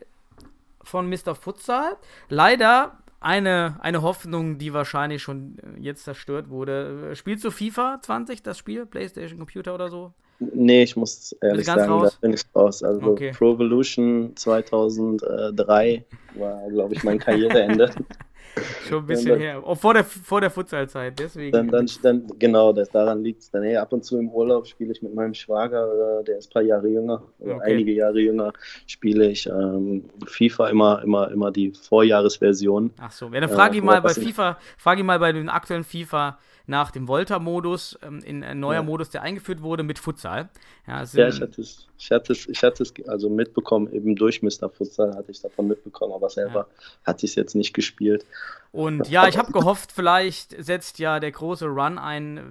[0.86, 1.36] von Mr.
[1.36, 1.98] Futsal.
[2.30, 7.16] Leider eine, eine Hoffnung, die wahrscheinlich schon äh, jetzt zerstört wurde.
[7.16, 8.86] Spielst du FIFA 20, das Spiel?
[8.86, 10.14] PlayStation Computer oder so?
[10.40, 12.12] Nee, ich muss ehrlich ganz sagen, raus?
[12.12, 12.84] da bin ich raus.
[12.84, 13.32] Also Okay.
[13.32, 16.06] Pro Evolution 2003
[16.36, 17.92] war, glaube ich, mein Karriereende.
[18.88, 19.62] Schon ein bisschen dann- her.
[19.66, 21.52] Oh, vor der, vor der Futsalzeit, deswegen.
[21.52, 23.64] dann, dann, dann, genau, das, daran liegt es dann.
[23.64, 26.54] Hey, ab und zu im Urlaub spiele ich mit meinem Schwager, äh, der ist ein
[26.54, 27.74] paar Jahre jünger, oder Okay.
[27.74, 28.54] einige Jahre jünger,
[28.88, 32.92] spiele ich ähm, FIFA immer, immer, immer die Vorjahresversion.
[33.00, 35.50] Ach so, ja, dann Äh, frage ich mal bei FIFA, frage ich mal bei dem
[35.50, 36.38] aktuellen FIFA
[36.68, 38.84] nach dem Volta-Modus, ähm, in ein neuer Ja.
[38.84, 40.50] Modus, der eingeführt wurde mit Futsal.
[40.88, 44.42] Ja, Ja, ich hatte es, ich hatte es, ich hatte es also mitbekommen, eben durch
[44.42, 44.70] Mr.
[44.70, 46.68] Futsal hatte ich davon mitbekommen, aber selber
[47.06, 48.26] hatte ich es jetzt nicht gespielt.
[48.76, 52.42] Und ja, ich habe gehofft, vielleicht setzt ja der große Run ein, äh,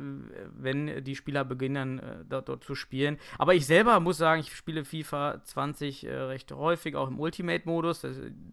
[0.57, 3.19] wenn die Spieler beginnen, äh, dort, dort zu spielen.
[3.39, 8.07] Aber ich selber muss sagen, ich spiele FIFA 20 äh, recht häufig, auch im Ultimate-Modus,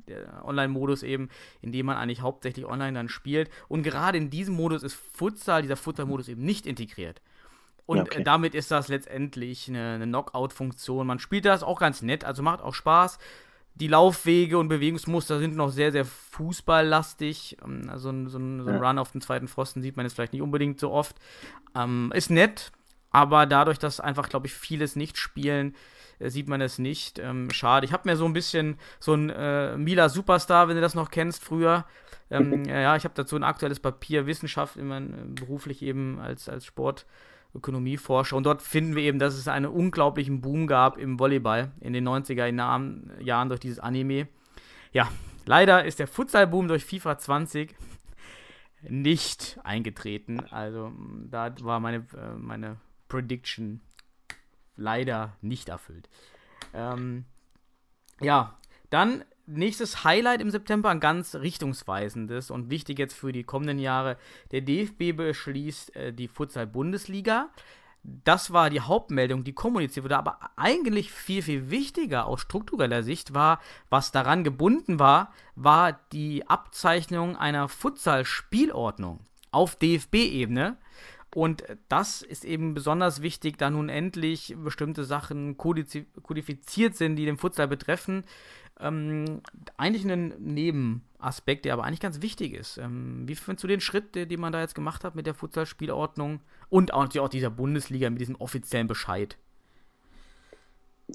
[0.07, 1.29] der Online-Modus eben,
[1.61, 3.49] in dem man eigentlich hauptsächlich online dann spielt.
[3.69, 7.21] Und gerade in diesem Modus ist Futsal, dieser Futsal-Modus eben nicht integriert.
[7.85, 8.19] Und Ja, okay.
[8.19, 11.07] äh, damit ist das letztendlich eine, eine Knockout-Funktion.
[11.07, 13.17] Man spielt das auch ganz nett, also macht auch Spaß.
[13.75, 17.57] Die Laufwege und Bewegungsmuster sind noch sehr, sehr fußballlastig.
[17.63, 18.77] Ähm, Also so ein, so ein Ja.
[18.77, 21.15] Run auf den zweiten Pfosten sieht man jetzt vielleicht nicht unbedingt so oft.
[21.75, 22.71] Ähm, ist nett,
[23.11, 25.75] aber dadurch, dass einfach, glaube ich, vieles nicht spielen,
[26.19, 27.19] äh, sieht man es nicht.
[27.19, 27.85] Ähm, schade.
[27.85, 31.09] Ich habe mir so ein bisschen so ein äh, Mila Superstar, wenn du das noch
[31.09, 31.85] kennst, früher.
[32.29, 36.65] Ähm, ja, ich habe dazu ein aktuelles Papier Wissenschaft, immer äh, beruflich eben als, als
[37.51, 38.37] Sportökonomieforscher.
[38.37, 42.07] Und dort finden wir eben, dass es einen unglaublichen Boom gab im Volleyball in den
[42.07, 42.47] 90er
[43.21, 44.27] Jahren, durch dieses Anime.
[44.93, 45.09] Ja,
[45.45, 47.75] leider ist der Futsal-Boom durch FIFA 20
[48.83, 50.39] nicht eingetreten.
[50.49, 52.77] Also mh, da war meine, äh, meine
[53.09, 53.81] Prediction
[54.75, 56.09] leider nicht erfüllt.
[56.73, 57.25] Ähm,
[58.21, 58.57] ja,
[58.89, 64.17] dann nächstes Highlight im September, ein ganz richtungsweisendes und wichtig jetzt für die kommenden Jahre.
[64.51, 67.49] Der DFB beschließt äh, die Futsal-Bundesliga.
[68.03, 70.17] Das war die Hauptmeldung, die kommuniziert wurde.
[70.17, 76.47] Aber eigentlich viel, viel wichtiger aus struktureller Sicht war, was daran gebunden war, war die
[76.47, 79.19] Abzeichnung einer Futsal-Spielordnung
[79.51, 80.77] auf DFB-Ebene.
[81.33, 87.37] Und das ist eben besonders wichtig, da nun endlich bestimmte Sachen kodifiziert sind, die den
[87.37, 88.25] Futsal betreffen.
[88.81, 89.41] Ähm,
[89.77, 92.77] eigentlich ein Nebenaspekt, der aber eigentlich ganz wichtig ist.
[92.77, 95.33] Ähm, wie findest du den Schritt, den, den man da jetzt gemacht hat mit der
[95.33, 99.37] Futsal-Spielordnung und auch, natürlich auch dieser Bundesliga mit diesem offiziellen Bescheid?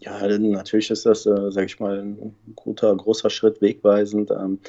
[0.01, 4.31] Ja, natürlich ist das, äh, sage ich mal, ein guter, großer Schritt wegweisend.
[4.31, 4.61] Ähm,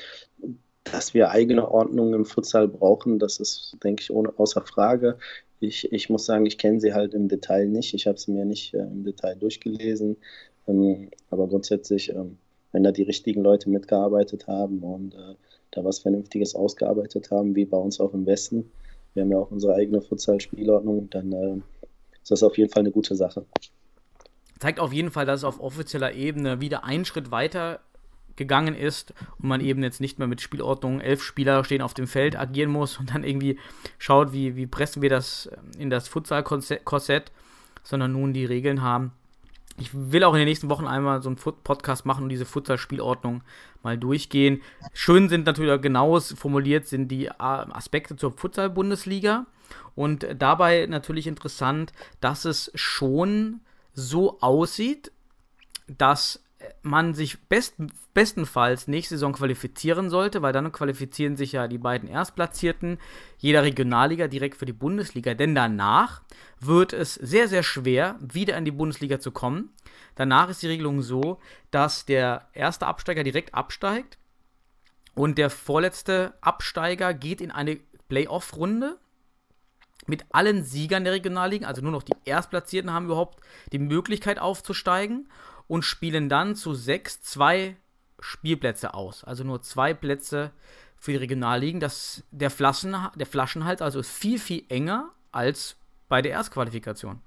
[0.91, 5.17] dass wir eigene Ordnungen im Futsal brauchen, das ist, denke ich, ohne, außer Frage.
[5.59, 7.93] Ich, ich muss sagen, ich kenne sie halt im Detail nicht.
[7.93, 10.17] Ich habe sie mir nicht äh, im Detail durchgelesen.
[10.67, 12.37] Ähm, aber grundsätzlich, ähm,
[12.71, 15.35] wenn da die richtigen Leute mitgearbeitet haben und äh,
[15.71, 18.71] da was Vernünftiges ausgearbeitet haben, wie bei uns auch im Westen,
[19.13, 21.55] wir haben ja auch unsere eigene Futsal-Spielordnung, dann äh,
[22.21, 23.45] ist das auf jeden Fall eine gute Sache.
[24.59, 27.79] zeigt auf jeden Fall, dass es auf offizieller Ebene wieder einen Schritt weiter
[28.35, 32.07] gegangen ist und man eben jetzt nicht mehr mit Spielordnung, elf Spieler stehen auf dem
[32.07, 33.57] Feld, agieren muss und dann irgendwie
[33.97, 37.31] schaut, wie, wie pressen wir das in das Futsal-Korsett,
[37.83, 39.11] sondern nun die Regeln haben.
[39.79, 43.43] Ich will auch in den nächsten Wochen einmal so einen Podcast machen und diese Futsal-Spielordnung
[43.83, 44.61] mal durchgehen.
[44.93, 49.45] Schön sind natürlich auch genau formuliert sind die äh, Aspekte zur Futsal-Bundesliga
[49.95, 53.61] und dabei natürlich interessant, dass es schon
[53.93, 55.11] so aussieht,
[55.87, 56.43] dass
[56.81, 57.75] man sich best,
[58.13, 62.97] bestenfalls nächste Saison qualifizieren sollte, weil dann qualifizieren sich ja die beiden Erstplatzierten
[63.37, 65.33] jeder Regionalliga direkt für die Bundesliga.
[65.33, 66.21] Denn danach
[66.59, 69.69] wird es sehr, sehr schwer, wieder in die Bundesliga zu kommen.
[70.15, 71.39] Danach ist die Regelung so,
[71.69, 74.17] dass der erste Absteiger direkt absteigt
[75.13, 78.97] Und der vorletzte Absteiger geht in eine Playoff-Runde
[80.07, 81.65] mit allen Siegern der Regionalligen.
[81.65, 83.39] Also nur noch die Erstplatzierten haben überhaupt
[83.71, 85.27] die Möglichkeit aufzusteigen
[85.67, 87.75] und spielen dann zu sechs zwei
[88.19, 89.23] Spielplätze aus.
[89.23, 90.51] Also nur zwei Plätze
[90.97, 91.79] für die Regionalligen.
[91.79, 95.75] Das, der, Flaschen, der Flaschenhals also ist viel, viel enger als
[96.09, 97.21] bei der Erstqualifikation.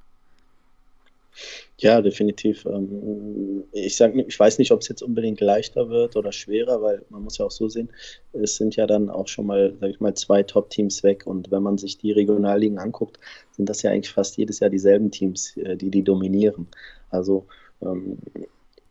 [1.79, 2.67] Ja, definitiv.
[2.67, 7.05] Ähm, ich sag, ich weiß nicht, ob es jetzt unbedingt leichter wird oder schwerer, weil
[7.09, 7.91] man muss ja auch so sehen,
[8.33, 11.27] es sind ja dann auch schon mal, sag ich mal, zwei Top-Teams weg.
[11.27, 13.19] Und wenn man sich die Regionalligen anguckt,
[13.53, 16.67] sind das ja eigentlich fast jedes Jahr dieselben Teams, äh, die die dominieren.
[17.11, 17.47] Also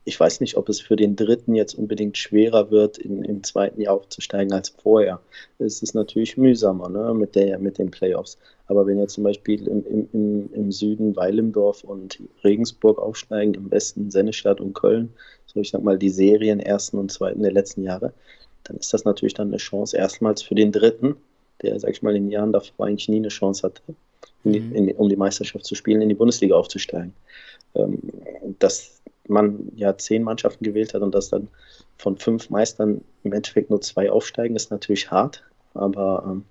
[0.06, 3.80] ich weiß nicht, ob es für den dritten jetzt unbedingt schwerer wird, in, im zweiten
[3.80, 5.20] Jahr aufzusteigen als vorher.
[5.60, 8.40] Es ist natürlich mühsamer ne, mit, der, mit den Playoffs.
[8.66, 14.10] Aber wenn jetzt zum Beispiel im, im, im Süden Weilimdorf und Regensburg aufsteigen, im Westen
[14.10, 15.14] Sennestadt und Köln,
[15.46, 18.14] so ich sag mal die Serien ersten und zweiten der letzten Jahre,
[18.64, 21.18] dann ist das natürlich dann eine Chance erstmals für den dritten,
[21.62, 23.82] der, sag ich mal, in den Jahren davor eigentlich nie eine Chance hatte,
[24.44, 24.76] in die, mhm.
[24.76, 27.14] in, um die Meisterschaft zu spielen, in die Bundesliga aufzusteigen.
[27.76, 28.00] Ähm,
[28.60, 31.48] das, man ja zehn Mannschaften gewählt hat und dass dann
[31.98, 35.44] von fünf Meistern im Endeffekt nur zwei aufsteigen, ist natürlich hart.
[35.74, 36.46] Aber ähm,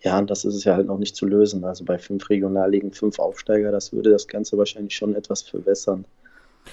[0.00, 1.64] ja, das ist es ja halt noch nicht zu lösen.
[1.64, 6.04] Also bei fünf Regionalligen, fünf Aufsteiger, das würde das Ganze wahrscheinlich schon etwas verwässern.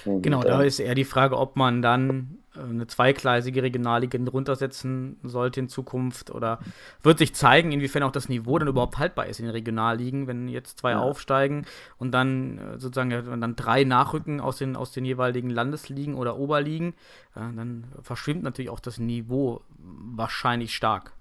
[0.04, 5.18] Genau, da äh, ist eher die Frage, ob man dann äh, eine zweigleisige Regionalliga runtersetzen
[5.22, 6.60] sollte in Zukunft oder
[7.02, 10.48] wird sich zeigen, inwiefern auch das Niveau dann überhaupt haltbar ist in den Regionalligen, wenn
[10.48, 11.00] jetzt zwei ja.
[11.00, 11.66] aufsteigen
[11.98, 16.94] und dann äh, sozusagen dann drei nachrücken aus den, aus den jeweiligen Landesligen oder Oberligen,
[17.34, 21.12] dann verschwimmt natürlich auch das Niveau wahrscheinlich stark.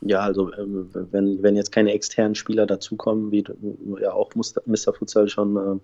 [0.00, 3.44] Ja, also ähm, wenn, wenn jetzt keine externen Spieler dazukommen, wie
[4.00, 4.94] ja auch Mr.
[4.94, 5.80] Futsal schon, äh,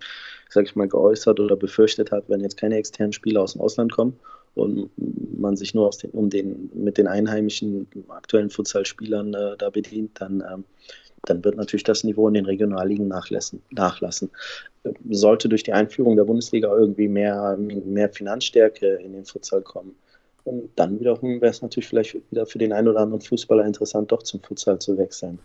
[0.49, 3.91] sag ich mal, geäußert oder befürchtet hat, wenn jetzt keine externen Spieler aus dem Ausland
[3.91, 4.17] kommen
[4.53, 4.89] und
[5.37, 10.41] man sich nur den, um den, mit den einheimischen aktuellen Futsal-Spielern äh, da bedient, dann,
[10.49, 10.63] ähm,
[11.23, 13.61] dann wird natürlich das Niveau in den Regionalligen nachlassen.
[13.71, 14.29] nachlassen.
[15.09, 19.95] Sollte durch die Einführung der Bundesliga irgendwie mehr, mehr Finanzstärke in den Futsal kommen,
[20.45, 24.11] und dann wiederum wäre es natürlich vielleicht wieder für den einen oder anderen Fußballer interessant,
[24.11, 25.39] doch zum Futsal zu wechseln.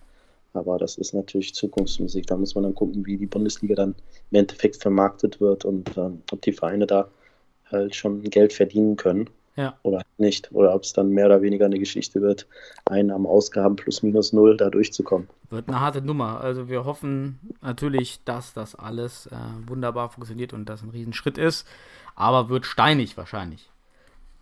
[0.53, 2.27] Aber das ist natürlich Zukunftsmusik.
[2.27, 3.95] Da muss man dann gucken, wie die Bundesliga dann
[4.31, 7.09] im Endeffekt vermarktet wird und ähm, ob die Vereine da
[7.71, 9.79] halt schon Geld verdienen können ja.
[9.83, 10.53] oder nicht.
[10.53, 12.47] Oder ob es dann mehr oder weniger eine Geschichte wird,
[12.85, 15.29] Einnahmen, Ausgaben plus minus null da durchzukommen.
[15.51, 16.41] Wird eine harte Nummer.
[16.41, 19.37] Also wir hoffen natürlich, dass das alles äh,
[19.67, 21.67] wunderbar funktioniert und das ein Riesenschritt ist.
[22.17, 23.70] Aber wird steinig wahrscheinlich.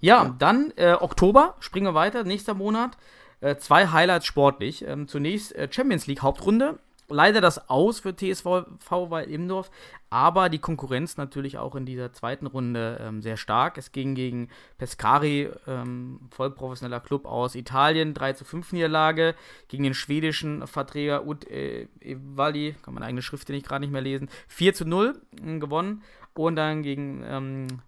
[0.00, 2.96] Ja, dann äh, Oktober, springen wir weiter, nächster Monat.
[3.40, 4.84] Äh, zwei Highlights sportlich.
[4.86, 6.78] Ähm, zunächst äh, Champions League Hauptrunde.
[7.10, 9.70] Leider das Aus für TSV Weil Imdorf,
[10.10, 13.78] aber die Konkurrenz natürlich auch in dieser zweiten Runde ähm, sehr stark.
[13.78, 19.34] Es ging gegen Pescari, ähm, vollprofessioneller Club aus Italien, 3 zu 5 Niederlage,
[19.68, 24.02] gegen den schwedischen Vertreter Ut äh, Evali, kann man eigene Schrift nicht gerade nicht mehr
[24.02, 26.02] lesen, 4 zu 0 äh, gewonnen
[26.34, 27.80] und dann gegen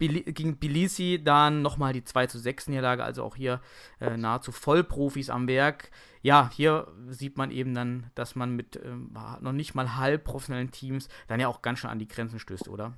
[0.00, 3.60] ähm, gegen Bilisi dann nochmal die 2 zu 6 Niederlage, also auch hier
[4.00, 5.90] äh, nahezu Vollprofis am Werk.
[6.22, 10.70] Ja, hier sieht man eben dann, dass man mit ähm, noch nicht mal halb professionellen
[10.70, 12.94] Teams dann ja auch ganz schön an die Grenzen stößt, oder?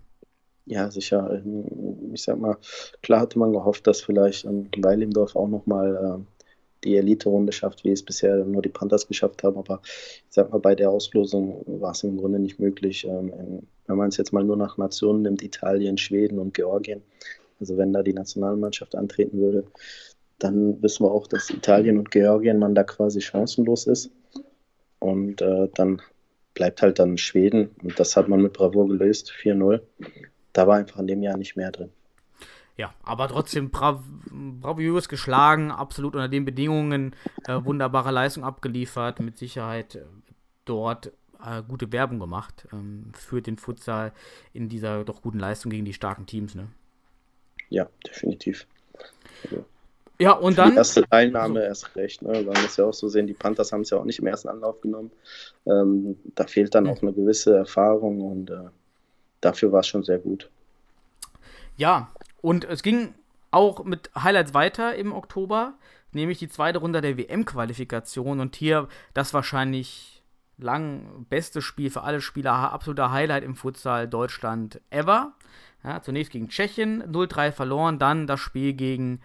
[0.69, 1.31] Ja, sicher.
[1.33, 2.59] Ähm, ich sag mal,
[3.03, 6.38] klar hatte man gehofft, dass vielleicht ähm, Weilimdorf auch nochmal äh,
[6.85, 9.57] die Elite-Runde schafft, wie es bisher nur die Panthers geschafft haben.
[9.57, 13.05] Aber ich sag mal, bei der Auslosung war es im Grunde nicht möglich.
[13.05, 17.03] Ähm, wenn man es jetzt mal nur nach Nationen nimmt, Italien, Schweden und Georgien,
[17.61, 19.65] also wenn da die Nationalmannschaft antreten würde,
[20.39, 24.11] dann wissen wir auch, dass Italien und Georgien man da quasi chancenlos ist.
[25.01, 26.01] Und äh, dann
[26.55, 27.71] bleibt halt dann Schweden.
[27.83, 29.81] Und das hat man mit Bravour gelöst, 4-0.
[30.53, 31.91] Da war einfach in dem Jahr nicht mehr drin.
[32.79, 37.15] Ja, aber trotzdem brav bravourös geschlagen, absolut unter den Bedingungen,
[37.49, 40.05] äh, wunderbare Leistung abgeliefert, mit Sicherheit äh,
[40.65, 41.13] dort
[41.45, 44.13] äh, gute Werbung gemacht ähm, für den Futsal
[44.53, 46.55] in dieser doch guten Leistung gegen die starken Teams.
[46.55, 46.69] Ne?
[47.69, 48.67] Ja, definitiv.
[49.43, 49.65] Also,
[50.21, 50.71] ja, und dann.
[50.71, 52.23] Die erste Teilnahme also, erst recht.
[52.23, 52.43] Ne?
[52.43, 54.49] Man muss ja auch so sehen, die Panthers haben es ja auch nicht im ersten
[54.49, 55.11] Anlauf genommen.
[55.67, 58.69] Ähm, da fehlt dann auch eine gewisse Erfahrung und äh,
[59.41, 60.49] dafür war es schon sehr gut.
[61.77, 62.11] Ja,
[62.41, 63.15] und es ging
[63.51, 65.75] auch mit Highlights weiter im Oktober,
[66.13, 68.41] nämlich die zweite Runde der WM-Qualifikation.
[68.41, 70.23] Und hier das wahrscheinlich
[70.59, 75.33] lang beste Spiel für alle Spieler, absoluter Highlight im Futsal Deutschland ever.
[75.85, 79.21] Ja, zunächst gegen Tschechien 0-3 verloren, dann das Spiel gegen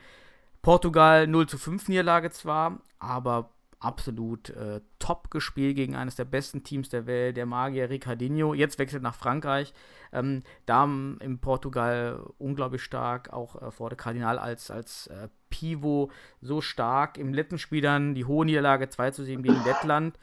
[0.62, 3.50] Portugal 0 5 Niederlage zwar, aber
[3.84, 8.54] absolut äh, top gespielt gegen eines der besten Teams der Welt, der Magier Ricardinho.
[8.54, 9.74] Jetzt wechselt nach Frankreich.
[10.12, 16.12] Ähm, da in Portugal unglaublich stark, auch äh, vor der Kardinal als, als äh, Pivot
[16.42, 17.18] so stark.
[17.18, 20.18] Im letzten Spiel dann die hohe Niederlage 2 zu 7 gegen Lettland.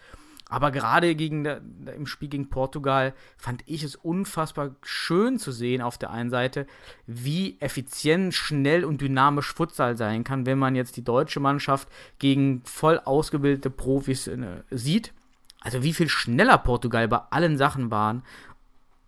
[0.51, 1.63] Aber gerade gegen der,
[1.97, 6.67] im Spiel gegen Portugal fand ich es unfassbar schön zu sehen auf der einen Seite,
[7.07, 11.89] wie effizient, schnell und dynamisch Futsal sein kann, wenn man jetzt die deutsche Mannschaft
[12.19, 15.13] gegen voll ausgebildete Profis äh, sieht.
[15.61, 18.25] Also wie viel schneller Portugal bei allen Sachen waren.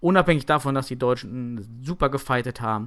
[0.01, 2.87] Unabhängig davon, dass die Deutschen super gefeitet haben.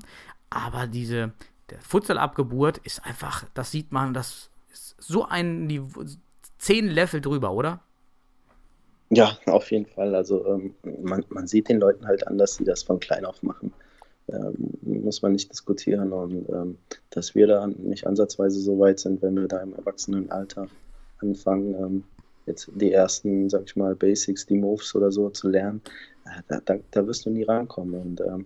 [0.49, 1.33] Aber diese
[1.81, 6.05] Futsal-Abgeburt ist einfach, das sieht man, das ist so ein Niveau,
[6.57, 7.81] zehn Level drüber, oder?
[9.15, 10.15] Ja, auf jeden Fall.
[10.15, 13.41] Also ähm, man, man sieht den Leuten halt an, dass sie das von klein auf
[13.43, 13.73] machen.
[14.27, 16.11] Ähm, muss man nicht diskutieren.
[16.11, 16.77] Und ähm,
[17.11, 20.67] dass wir da nicht ansatzweise so weit sind, wenn wir da im Erwachsenenalter
[21.19, 22.03] anfangen, ähm,
[22.45, 25.81] jetzt die ersten, sag ich mal, Basics, die Moves oder so zu lernen,
[26.25, 27.99] äh, da, da, da, wirst du nie rankommen.
[27.99, 28.45] Und ähm,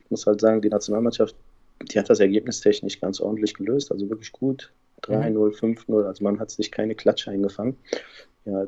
[0.00, 1.34] ich muss halt sagen, die Nationalmannschaft,
[1.90, 4.72] die hat das ergebnistechnisch ganz ordentlich gelöst, also wirklich gut.
[5.02, 6.06] 3-0, 5-0, mhm.
[6.06, 7.76] also man hat sich keine Klatsche eingefangen
[8.46, 8.66] ja,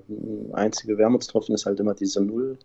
[0.52, 2.58] einzige Wermutstropfen ist halt immer diese Null,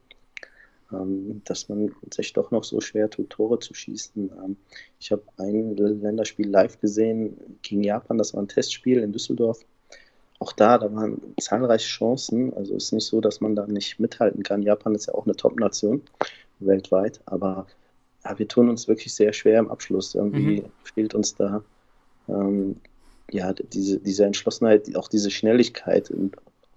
[0.92, 4.32] ähm, dass man sich doch noch so schwer tut, Tore zu schießen.
[4.44, 4.58] Ähm,
[5.00, 9.60] ich habe ein Länderspiel live gesehen gegen Japan, das war ein Testspiel in Düsseldorf.
[10.40, 12.54] Auch da, da waren zahlreiche Chancen.
[12.54, 14.62] Also es ist nicht so, dass man da nicht mithalten kann.
[14.62, 16.02] Japan ist ja auch eine Top-Nation
[16.60, 17.68] weltweit, aber
[18.26, 20.16] ja, wir tun uns wirklich sehr schwer im Abschluss.
[20.16, 20.72] Irgendwie mhm.
[20.84, 21.64] fehlt uns da
[22.28, 22.76] ähm,
[23.32, 26.10] ja, diese, diese Entschlossenheit, auch diese Schnelligkeit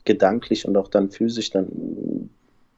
[0.07, 2.31] gedanklich und auch dann physisch dann,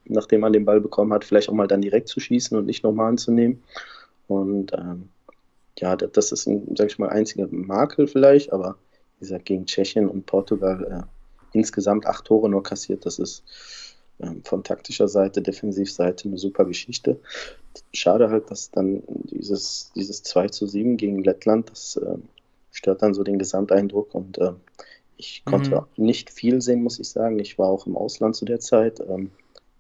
[0.05, 2.83] nachdem man den Ball bekommen hat, vielleicht auch mal dann direkt zu schießen und nicht
[2.83, 3.63] nochmal anzunehmen.
[4.27, 5.11] Und ähm,
[5.79, 8.77] ja, das ist ein, sag ich mal, einziger Makel vielleicht, aber
[9.19, 13.45] wie gesagt, gegen Tschechien und Portugal äh, insgesamt acht Tore nur kassiert, das ist
[14.21, 17.21] ähm, von taktischer Seite, Defensivseite eine super Geschichte.
[17.93, 22.17] Schade halt, dass dann dieses, dieses 2 zu 7 gegen Lettland, das äh,
[22.73, 24.53] stört dann so den Gesamteindruck und äh,
[25.19, 26.05] ich konnte mhm.
[26.05, 27.39] nicht viel sehen, muss ich sagen.
[27.39, 29.01] Ich war auch im Ausland zu der Zeit.
[29.01, 29.31] Ähm,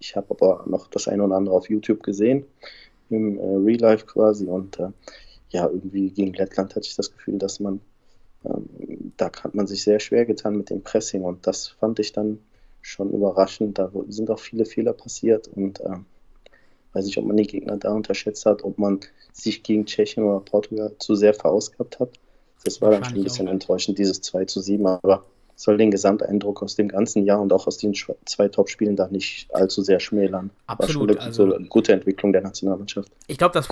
[0.00, 2.44] ich habe aber noch das eine oder andere auf YouTube gesehen,
[3.08, 4.46] im äh, Real Life quasi.
[4.46, 4.90] Und äh,
[5.50, 7.80] ja, irgendwie gegen Lettland hatte ich das Gefühl, dass man,
[8.44, 11.22] ähm, da hat man sich sehr schwer getan mit dem Pressing.
[11.22, 12.40] Und das fand ich dann
[12.82, 13.78] schon überraschend.
[13.78, 15.48] Da sind auch viele Fehler passiert.
[15.48, 15.98] Und äh,
[16.94, 19.00] weiß nicht, ob man die Gegner da unterschätzt hat, ob man
[19.32, 22.18] sich gegen Tschechien oder Portugal zu sehr verausgabt hat.
[22.64, 23.52] Das war dann schon ein bisschen auch.
[23.52, 25.24] enttäuschend, dieses 2 zu 7, aber
[25.58, 29.52] soll den Gesamteindruck aus dem ganzen Jahr und auch aus den zwei Topspielen da nicht
[29.52, 30.50] allzu sehr schmälern.
[30.66, 31.16] Absolut.
[31.16, 33.10] War schon eine also, gute Entwicklung der Nationalmannschaft.
[33.26, 33.68] Ich glaube, das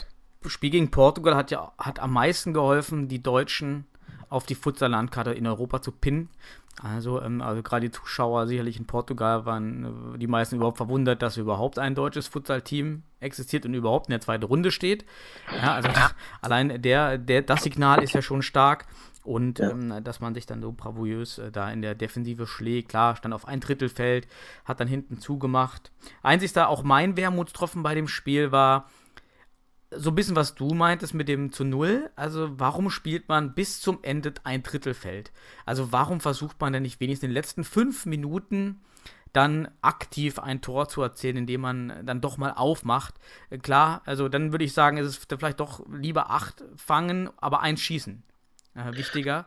[0.50, 3.86] Spiel gegen Portugal hat ja hat am meisten geholfen, die Deutschen
[4.28, 6.28] auf die Futsal-Landkarte in Europa zu pinnen.
[6.82, 11.22] Also, ähm, also gerade die Zuschauer sicherlich in Portugal waren äh, die meisten überhaupt verwundert,
[11.22, 15.06] dass überhaupt ein deutsches Futsal-Team existiert und überhaupt in der zweiten Runde steht.
[15.56, 16.10] Ja, also ja.
[16.42, 18.86] allein der, der, das Signal ist ja schon stark.
[19.22, 19.70] Und ja.
[19.70, 22.90] ähm, dass man sich dann so bravourös äh, da in der Defensive schlägt.
[22.90, 24.28] Klar, stand auf ein Drittelfeld,
[24.64, 25.90] hat dann hinten zugemacht.
[26.22, 28.88] Einzigster auch mein Wermutstropfen bei dem Spiel war,
[29.98, 32.10] so ein bisschen, was du meintest mit dem zu Null.
[32.16, 35.32] Also, warum spielt man bis zum Ende ein Drittelfeld?
[35.64, 38.80] Also, warum versucht man denn nicht wenigstens in den letzten fünf Minuten
[39.32, 43.14] dann aktiv ein Tor zu erzielen, indem man dann doch mal aufmacht?
[43.50, 47.60] Äh, klar, also dann würde ich sagen, ist es vielleicht doch lieber acht fangen, aber
[47.60, 48.22] eins schießen.
[48.74, 49.46] Äh, wichtiger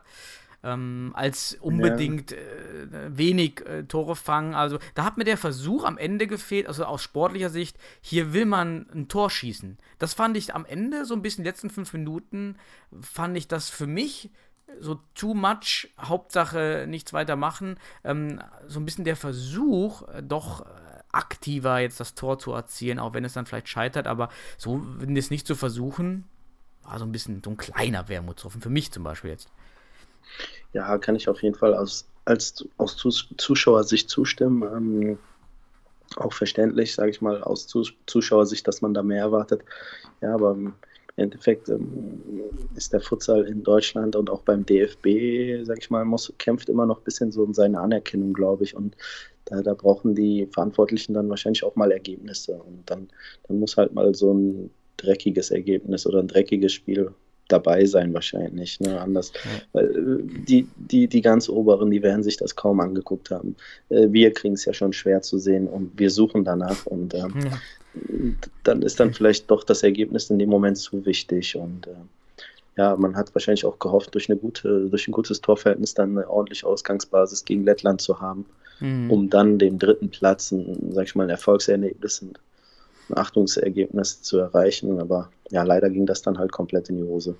[0.62, 2.36] ähm, als unbedingt ja.
[2.36, 4.54] äh, wenig äh, Tore fangen.
[4.54, 8.46] Also da hat mir der Versuch am Ende gefehlt, also aus sportlicher Sicht, hier will
[8.46, 9.78] man ein Tor schießen.
[9.98, 12.56] Das fand ich am Ende, so ein bisschen die letzten fünf Minuten,
[13.00, 14.30] fand ich das für mich
[14.78, 17.76] so too much, Hauptsache nichts weiter machen.
[18.04, 20.64] Ähm, so ein bisschen der Versuch, äh, doch
[21.12, 25.30] aktiver jetzt das Tor zu erzielen, auch wenn es dann vielleicht scheitert, aber so es
[25.30, 26.24] nicht zu versuchen,
[26.82, 29.50] war so ein bisschen so ein kleiner Wermutstropfen, für mich zum Beispiel jetzt.
[30.72, 32.96] Ja, kann ich auf jeden Fall aus, als, aus
[33.36, 34.62] Zuschauersicht zustimmen.
[34.62, 35.18] Ähm,
[36.16, 37.66] auch verständlich, sage ich mal, aus
[38.06, 39.62] Zuschauersicht, dass man da mehr erwartet.
[40.20, 40.74] Ja, aber im
[41.16, 42.20] Endeffekt ähm,
[42.74, 46.86] ist der Futsal in Deutschland und auch beim DFB, sage ich mal, muss, kämpft immer
[46.86, 48.74] noch ein bisschen so um seine Anerkennung, glaube ich.
[48.74, 48.96] Und
[49.44, 52.54] da, da, brauchen die Verantwortlichen dann wahrscheinlich auch mal Ergebnisse.
[52.54, 53.08] Und dann,
[53.46, 57.12] dann muss halt mal so ein dreckiges Ergebnis oder ein dreckiges Spiel
[57.52, 59.00] dabei sein wahrscheinlich, ne?
[59.00, 59.32] Anders.
[59.72, 63.56] Weil äh, die, die, die ganz Oberen, die werden sich das kaum angeguckt haben.
[63.88, 67.34] Äh, wir kriegen es ja schon schwer zu sehen und wir suchen danach und ähm,
[67.44, 67.58] ja.
[68.64, 71.90] dann ist dann vielleicht doch das Ergebnis in dem Moment zu wichtig und äh,
[72.76, 76.30] ja, man hat wahrscheinlich auch gehofft, durch, eine gute, durch ein gutes Torverhältnis dann eine
[76.30, 78.46] ordentliche Ausgangsbasis gegen Lettland zu haben,
[78.78, 79.10] mhm.
[79.10, 82.24] um dann den dritten Platz, ein, sag ich mal, ein Erfolgserlebnis,
[83.10, 85.00] ein Achtungsergebnis zu erreichen.
[85.00, 87.36] Aber ja, leider ging das dann halt komplett in die Hose.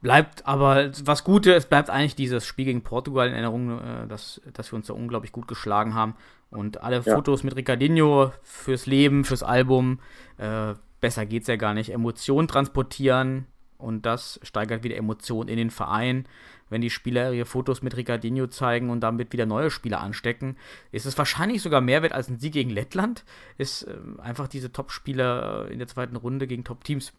[0.00, 4.40] Bleibt aber was Gute, es bleibt eigentlich dieses Spiel gegen Portugal in Erinnerung, äh, dass,
[4.52, 6.14] dass wir uns da unglaublich gut geschlagen haben.
[6.50, 7.14] Und alle ja.
[7.14, 9.98] Fotos mit Ricardinho fürs Leben, fürs Album,
[10.38, 11.92] äh, besser geht's ja gar nicht.
[11.92, 16.26] Emotionen transportieren und das steigert wieder Emotionen in den Verein.
[16.70, 20.56] Wenn die Spieler ihre Fotos mit Ricardinho zeigen und damit wieder neue Spieler anstecken,
[20.92, 23.24] ist es wahrscheinlich sogar mehr wert als ein Sieg gegen Lettland.
[23.56, 27.12] Ist äh, einfach diese Top-Spieler in der zweiten Runde gegen Top-Teams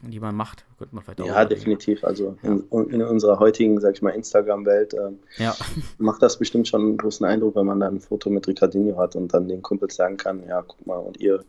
[0.00, 1.26] die man macht, könnte man vielleicht auch.
[1.26, 2.04] Ja, definitiv.
[2.04, 2.50] Also ja.
[2.70, 5.54] In, in, unserer heutigen, sag ich mal, Instagram-Welt ähm, ja.
[5.98, 9.16] macht das bestimmt schon einen großen Eindruck, wenn man dann ein Foto mit Ricardinho hat
[9.16, 11.44] und dann den Kumpels sagen kann, ja, guck mal, und ihr,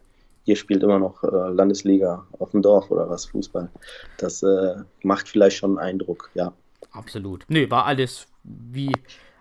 [0.45, 3.69] ihr spielt immer noch äh, Landesliga auf dem Dorf oder was, Fußball.
[4.17, 6.53] Das äh, macht vielleicht schon einen Eindruck, ja.
[6.91, 7.45] Absolut.
[7.47, 8.91] Nee, war alles wie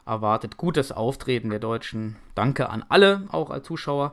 [0.06, 0.56] erwartet.
[0.56, 2.16] Gutes Auftreten der Deutschen.
[2.34, 4.12] Danke an alle, auch als Zuschauer.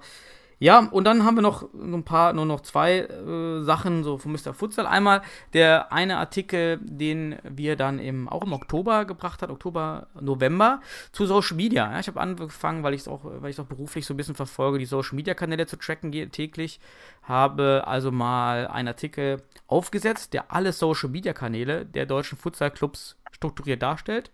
[0.61, 4.33] Ja, und dann haben wir noch ein paar, nur noch zwei äh, Sachen so von
[4.33, 4.53] Mr.
[4.53, 4.85] Futsal.
[4.85, 5.21] Einmal
[5.53, 10.81] der eine Artikel, den wir dann im, auch im Oktober gebracht hat, Oktober, November,
[11.13, 11.89] zu Social Media.
[11.93, 14.35] Ja, ich habe angefangen, weil ich es auch, weil ich auch beruflich so ein bisschen
[14.35, 16.81] verfolge, die Social Media Kanäle zu tracken täglich.
[17.23, 23.15] Habe also mal einen Artikel aufgesetzt, der alle Social Media Kanäle der deutschen Futsal Clubs
[23.31, 24.31] strukturiert darstellt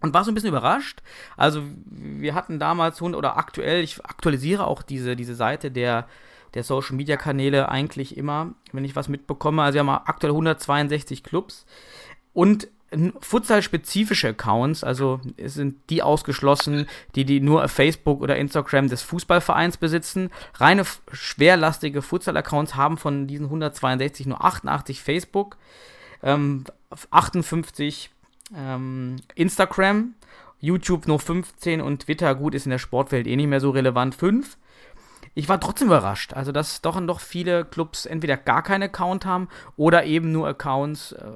[0.00, 1.02] und war so ein bisschen überrascht.
[1.36, 6.08] Also wir hatten damals oder aktuell, ich aktualisiere auch diese, diese Seite der,
[6.54, 9.62] der Social Media Kanäle eigentlich immer, wenn ich was mitbekomme.
[9.62, 11.66] Also wir haben aktuell 162 Clubs
[12.32, 12.68] und
[13.20, 16.86] Futsal-spezifische Accounts, also sind die ausgeschlossen,
[17.16, 20.30] die die nur Facebook oder Instagram des Fußballvereins besitzen.
[20.54, 25.56] Reine schwerlastige Futsal-Accounts haben von diesen 162 nur 88 Facebook,
[26.22, 26.64] ähm,
[27.10, 28.10] 58
[28.54, 30.14] ähm, Instagram,
[30.60, 34.14] YouTube nur 15 und Twitter, gut, ist in der Sportwelt eh nicht mehr so relevant,
[34.14, 34.56] 5.
[35.34, 39.26] Ich war trotzdem überrascht, also dass doch und doch viele Clubs entweder gar keinen Account
[39.26, 41.32] haben oder eben nur Accounts äh,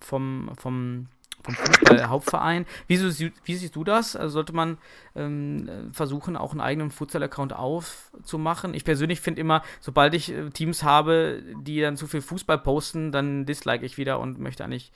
[0.00, 1.06] vom, vom
[1.48, 2.66] vom Fußball-Hauptverein.
[2.86, 4.16] Wie, wie, siehst du das?
[4.16, 4.78] Also sollte man
[5.16, 8.74] ähm, versuchen, auch einen eigenen Futsal-Account aufzumachen?
[8.74, 13.12] Ich persönlich finde immer, sobald ich äh, Teams habe, die dann zu viel Fußball posten,
[13.12, 14.92] dann dislike ich wieder und möchte eigentlich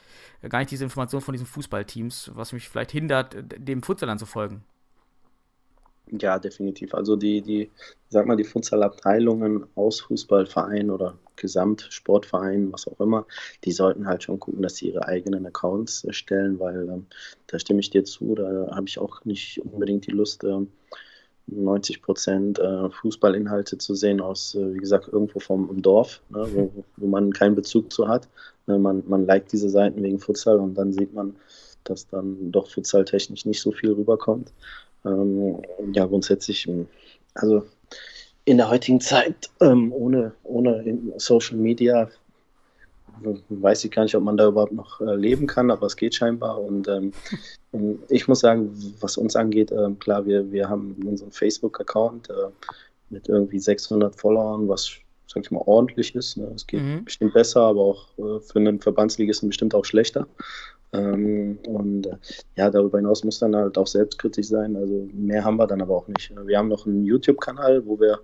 [0.49, 4.65] gar nicht diese Information von diesen Fußballteams, was mich vielleicht hindert, dem Futsal zu folgen.
[6.21, 6.95] Ja, definitiv.
[6.95, 7.71] Also die, die,
[8.11, 13.27] sag mal, die Futsalabteilungen aus Fußballvereinen oder Gesamtsportvereinen, was auch immer,
[13.65, 17.07] die sollten halt schon gucken, dass sie ihre eigenen Accounts erstellen, weil ähm,
[17.47, 20.67] da stimme ich dir zu, da habe ich auch nicht unbedingt die Lust, äh,
[21.47, 26.85] 90 Prozent äh, Fußballinhalte zu sehen aus, äh, wie gesagt, irgendwo vom Dorf, ne, wo,
[26.97, 28.29] wo, man keinen Bezug zu hat.
[28.67, 31.37] Ne, man, man liked diese Seiten wegen Futsal und dann sieht man,
[31.85, 34.53] dass dann doch futsaltechnisch nicht so viel rüberkommt.
[35.05, 36.87] Ähm, ja, grundsätzlich, ähm,
[37.35, 37.65] also
[38.45, 42.09] in der heutigen Zeit ähm, ohne, ohne Social Media
[43.49, 46.15] weiß ich gar nicht, ob man da überhaupt noch äh, leben kann, aber es geht
[46.15, 46.61] scheinbar.
[46.61, 47.13] Und ähm,
[48.09, 52.51] ich muss sagen, was uns angeht, äh, klar, wir, wir haben unseren Facebook-Account äh,
[53.11, 54.91] mit irgendwie 600 Followern, was,
[55.27, 56.37] sag ich mal, ordentlich ist.
[56.37, 56.51] Ne?
[56.55, 57.05] Es geht mhm.
[57.05, 60.27] bestimmt besser, aber auch äh, für einen Verbandsligisten bestimmt auch schlechter.
[60.93, 62.16] Ähm, und äh,
[62.57, 64.76] ja, darüber hinaus muss dann halt auch selbstkritisch sein.
[64.76, 66.32] Also mehr haben wir dann aber auch nicht.
[66.47, 68.20] Wir haben noch einen YouTube-Kanal, wo wir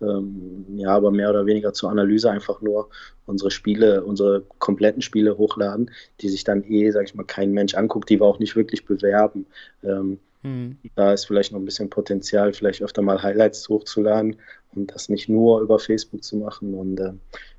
[0.00, 2.88] ähm, ja, aber mehr oder weniger zur Analyse einfach nur
[3.26, 5.90] unsere Spiele, unsere kompletten Spiele hochladen,
[6.20, 8.84] die sich dann eh, sag ich mal, kein Mensch anguckt, die wir auch nicht wirklich
[8.84, 9.46] bewerben.
[9.82, 10.78] Ähm, hm.
[10.94, 14.36] Da ist vielleicht noch ein bisschen Potenzial, vielleicht öfter mal Highlights hochzuladen
[14.74, 16.74] und das nicht nur über Facebook zu machen.
[16.74, 17.12] Und äh,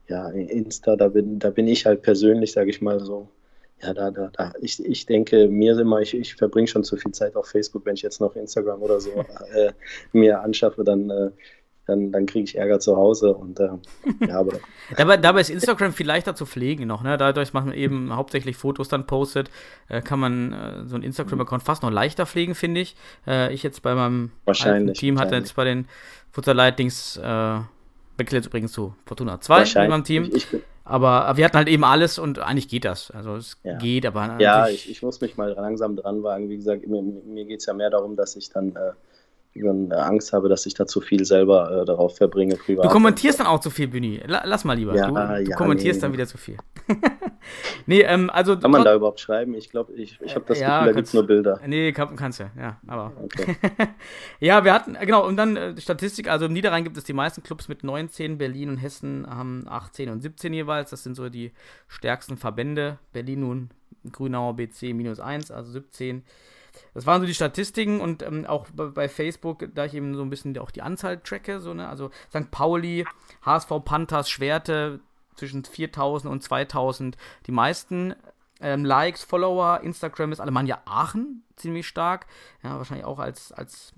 [0.08, 3.28] ja, Insta, da bin, da bin ich halt persönlich, sage ich mal so,
[3.82, 4.54] ja, da, da, da.
[4.62, 7.96] Ich, ich denke, mir immer, ich, ich verbringe schon zu viel Zeit auf Facebook, wenn
[7.96, 9.12] ich jetzt noch Instagram oder so
[9.54, 9.72] äh,
[10.12, 11.32] mir anschaffe, dann, äh,
[11.86, 13.34] dann, dann kriege ich Ärger zu Hause.
[13.34, 13.70] Und äh,
[14.28, 14.60] ja, aber.
[14.98, 17.18] dabei, dabei ist Instagram viel leichter zu pflegen noch, ne?
[17.18, 19.50] Dadurch, man eben hauptsächlich Fotos dann postet,
[19.88, 22.96] äh, kann man äh, so ein Instagram-Account fast noch leichter pflegen, finde ich.
[23.26, 24.32] Äh, ich jetzt bei meinem
[24.94, 25.88] Team hatte jetzt bei den
[26.32, 27.20] Futter Lightings
[28.20, 30.30] äh, wechselt übrigens zu Fortuna 2 in meinem Team.
[30.34, 33.12] Ich, ich, aber wir hatten halt eben alles und eigentlich geht das.
[33.12, 33.78] Also es ja.
[33.78, 34.38] geht, aber.
[34.40, 36.50] Ja, ich, ich, muss mich mal langsam dran wagen.
[36.50, 38.92] Wie gesagt, mir, mir geht es ja mehr darum, dass ich dann, äh,
[39.56, 42.56] dann Angst habe, dass ich da zu viel selber äh, darauf verbringe.
[42.56, 42.86] Privat.
[42.86, 44.22] Du kommentierst dann auch zu viel, Bühni.
[44.26, 44.96] Lass mal lieber.
[44.96, 46.02] Ja, du, du ja, kommentierst nee.
[46.02, 46.58] dann wieder zu viel.
[47.86, 48.58] nee, ähm, also.
[48.58, 49.54] Kann man da überhaupt schreiben?
[49.56, 51.60] Ich glaube, ich, ich habe das Ja, Gefühl, da gibt es nur Bilder.
[51.66, 52.80] Nee, kann, kannst du, ja.
[52.88, 53.14] Aber.
[53.30, 53.58] Okay.
[54.40, 57.44] ja, wir hatten, genau, und dann äh, Statistik, also im Niederrhein gibt es die meisten
[57.44, 60.90] Clubs mit 19, Berlin und Hessen haben 18 und 17 jeweils.
[60.90, 61.52] Das sind so die
[61.88, 62.98] stärksten Verbände.
[63.14, 63.70] Berlin nun
[64.12, 66.24] Grünauer BC minus 1, also 17.
[66.94, 70.30] Das waren so die Statistiken und ähm, auch bei, Facebook, da ich eben so ein
[70.30, 71.88] bisschen auch die Anzahl tracke, so, ne?
[71.88, 72.52] Also St.
[72.52, 73.06] Pauli,
[73.44, 75.00] HSV Panthers, Schwerte
[75.36, 77.18] zwischen 4000 und 2000
[77.48, 78.16] die meisten.
[78.62, 82.26] Ähm, Likes, Follower, Instagram ist Alemannia Aachen ziemlich stark.
[82.64, 83.94] Ja, wahrscheinlich auch als, als,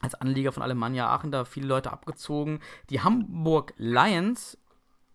[0.00, 2.60] als Anlieger von Alemannia Aachen da viele Leute abgezogen.
[2.90, 4.58] Die Hamburg Lions,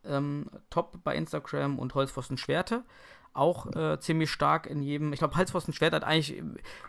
[0.04, 2.84] ähm, top bei Instagram und Holzpfosten Schwerte
[3.34, 5.14] auch äh, ziemlich stark in jedem.
[5.14, 6.42] Ich glaube, Halspfosten Schwert hat eigentlich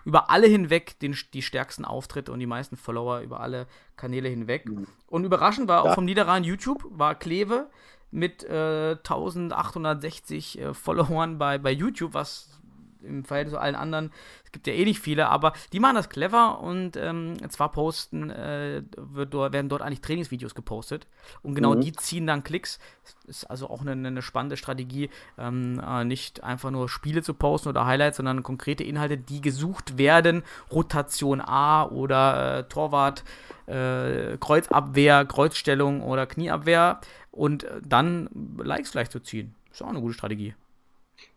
[0.05, 3.67] über alle hinweg den, die stärksten Auftritte und die meisten Follower über alle
[3.97, 4.69] Kanäle hinweg.
[5.07, 5.95] Und überraschend war auch Ja.
[5.95, 7.69] vom Niederrhein YouTube, war Kleve
[8.11, 12.59] mit äh, 1860 äh, Followern bei, bei YouTube, was
[13.05, 14.13] im Verhältnis zu allen anderen,
[14.45, 18.31] es gibt ja eh nicht viele, aber die machen das clever und ähm, zwar posten,
[18.31, 21.07] äh, wird werden dort eigentlich Trainingsvideos gepostet
[21.43, 21.81] und genau Mhm.
[21.81, 22.79] die ziehen dann Klicks.
[23.27, 27.69] Ist also auch eine, eine spannende Strategie, ähm, äh, nicht einfach nur Spiele zu posten
[27.69, 30.43] oder Highlights, sondern konkrete Inhalte, die gesucht werden.
[30.71, 33.25] Rotation A oder äh, Torwart,
[33.67, 37.01] äh, Kreuzabwehr, Kreuzstellung oder Knieabwehr
[37.31, 38.29] und äh, dann
[38.59, 39.55] Likes gleich zu ziehen.
[39.71, 40.55] Ist auch eine gute Strategie.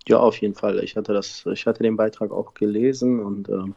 [0.07, 0.83] Ja, auf jeden Fall.
[0.83, 3.73] Ich hatte das, ich hatte den Beitrag auch gelesen und ähm,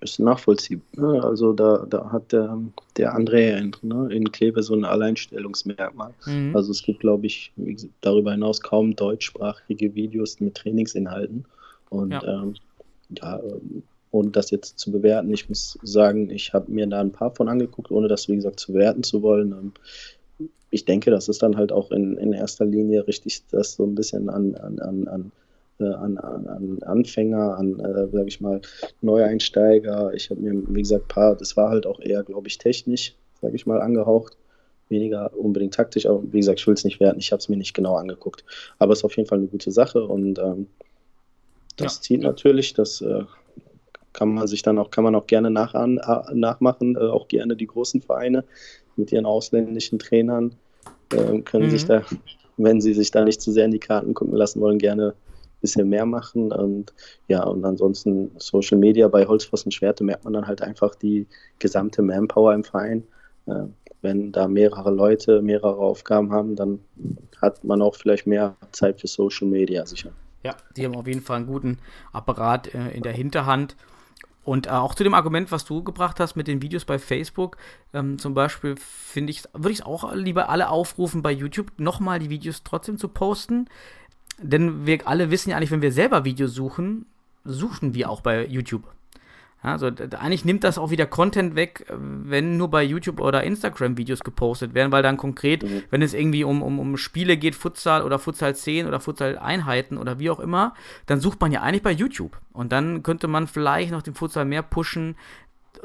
[0.00, 1.12] ist nachvollziehbar.
[1.12, 1.22] Ne?
[1.22, 2.58] Also da, da hat der,
[2.96, 6.14] der André in, ne, in Kleve so ein Alleinstellungsmerkmal.
[6.26, 6.56] Mhm.
[6.56, 7.52] Also es gibt, glaube ich,
[8.00, 11.44] darüber hinaus kaum deutschsprachige Videos mit Trainingsinhalten.
[11.90, 12.42] Und Ja.
[12.42, 12.54] ähm,
[13.16, 17.12] ja ähm, ohne das jetzt zu bewerten, ich muss sagen, ich habe mir da ein
[17.12, 19.52] paar von angeguckt, ohne das, wie gesagt, zu bewerten zu wollen.
[19.52, 19.72] Ähm,
[20.70, 23.94] ich denke, das ist dann halt auch in, in erster Linie richtig, das so ein
[23.94, 25.32] bisschen an, an, an, an,
[25.80, 28.60] an, an, an Anfänger, an, äh, sag ich mal,
[29.00, 30.12] Neueinsteiger.
[30.14, 33.56] Ich habe mir, wie gesagt, paar, das war halt auch eher, glaube ich, technisch, sage
[33.56, 34.36] ich mal, angehaucht.
[34.88, 37.56] Weniger unbedingt taktisch, aber wie gesagt, ich will es nicht werten, ich habe es mir
[37.56, 38.44] nicht genau angeguckt.
[38.78, 40.66] Aber es ist auf jeden Fall eine gute Sache und ähm,
[41.76, 42.02] das Ja.
[42.02, 43.24] zieht natürlich, das äh,
[44.12, 47.66] kann man sich dann auch, kann man auch gerne äh, nachmachen, äh, auch gerne die
[47.66, 48.44] großen Vereine
[48.96, 50.56] mit ihren ausländischen Trainern
[51.12, 51.70] äh, können Mhm.
[51.70, 52.04] sich da,
[52.56, 55.14] wenn sie sich da nicht zu sehr in die Karten gucken lassen wollen, gerne
[55.60, 56.52] bisschen mehr machen.
[56.52, 56.92] Und
[57.28, 61.26] ja, und ansonsten Social Media bei Holzpfosten Schwerte merkt man dann halt einfach die
[61.58, 63.04] gesamte Manpower im Verein.
[63.46, 63.64] Äh,
[64.02, 66.80] wenn da mehrere Leute mehrere Aufgaben haben, dann
[67.40, 70.10] hat man auch vielleicht mehr Zeit für Social Media sicher.
[70.42, 71.78] Ja, die haben auf jeden Fall einen guten
[72.12, 73.76] Apparat äh, in der Hinterhand.
[74.42, 77.58] Und äh, auch zu dem Argument, was du gebracht hast mit den Videos bei Facebook,
[77.92, 82.18] ähm, zum Beispiel, finde ich, würde ich es auch lieber alle aufrufen, bei YouTube nochmal
[82.18, 83.68] die Videos trotzdem zu posten.
[84.42, 87.06] Denn wir alle wissen ja eigentlich, wenn wir selber Videos suchen,
[87.44, 88.84] suchen wir auch bei YouTube.
[89.62, 93.44] Ja, also eigentlich nimmt das auch wieder Content weg, äh, wenn nur bei YouTube oder
[93.44, 95.82] Instagram Videos gepostet werden, weil dann konkret, Mhm.
[95.90, 99.98] wenn es irgendwie um, um, um Spiele geht, Futsal oder Futsal 10 oder Futsal Einheiten
[99.98, 100.72] oder wie auch immer,
[101.04, 102.38] dann sucht man ja eigentlich bei YouTube.
[102.54, 105.14] Und dann könnte man vielleicht noch den Futsal mehr pushen,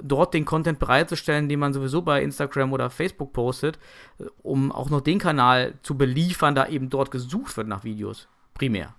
[0.02, 3.78] dort den Content bereitzustellen, den man sowieso bei Instagram oder Facebook postet,
[4.20, 8.30] äh, um auch noch den Kanal zu beliefern, da eben dort gesucht wird nach Videos.
[8.56, 8.96] Primär.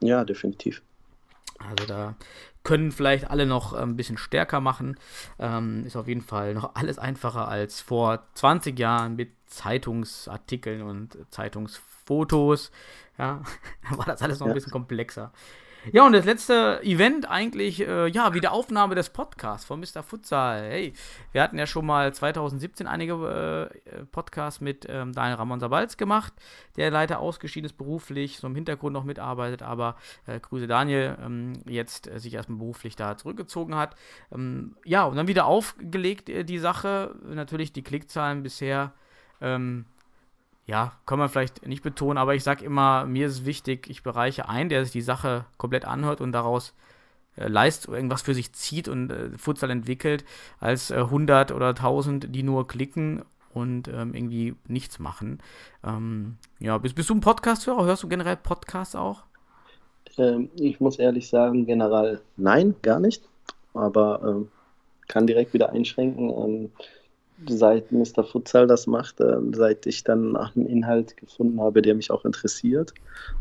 [0.00, 0.82] Ja, definitiv.
[1.58, 2.16] Also da
[2.64, 4.96] können vielleicht alle noch äh, ein bisschen stärker machen.
[5.38, 11.18] Ähm, ist auf jeden Fall noch alles einfacher als vor 20 Jahren mit Zeitungsartikeln und
[11.30, 12.70] Zeitungsfotos.
[13.18, 13.42] Ja,
[13.90, 15.32] da war das alles noch ein bisschen komplexer.
[15.90, 20.04] Ja, und das letzte Event eigentlich, äh, ja, Wiederaufnahme des Podcasts von Mr.
[20.04, 20.62] Futsal.
[20.62, 20.92] Hey,
[21.32, 26.32] wir hatten ja schon mal 2017 einige äh, Podcasts mit ähm, Daniel Ramon Sabalz gemacht,
[26.76, 31.54] der leider ausgeschieden ist beruflich, so im Hintergrund noch mitarbeitet, aber äh, Grüße Daniel ähm,
[31.66, 33.96] jetzt äh, sich erstmal beruflich da zurückgezogen hat.
[34.32, 37.16] Ähm, ja, und dann wieder aufgelegt äh, die Sache.
[37.24, 38.92] Natürlich die Klickzahlen bisher
[39.40, 39.86] ähm,
[40.66, 44.48] ja, kann man vielleicht nicht betonen, aber ich sag immer, mir ist wichtig, ich bereiche
[44.48, 46.74] ein, der sich die Sache komplett anhört und daraus
[47.36, 50.24] äh, leist, irgendwas für sich zieht und äh, Futsal entwickelt,
[50.60, 55.40] als äh, 100 oder 1000, die nur klicken und ähm, irgendwie nichts machen.
[55.84, 57.84] Ähm, ja, bist, bist du ein Podcast-Hörer?
[57.84, 59.24] Hörst du generell Podcasts auch?
[60.18, 63.22] Ähm, ich muss ehrlich sagen, generell nein, gar nicht.
[63.74, 64.48] Aber ähm,
[65.08, 66.70] kann direkt wieder einschränken.
[67.48, 68.24] Ähm, seit Mr.
[68.24, 72.92] Futsal das macht, äh, seit ich dann einem Inhalt gefunden habe, der mich auch interessiert,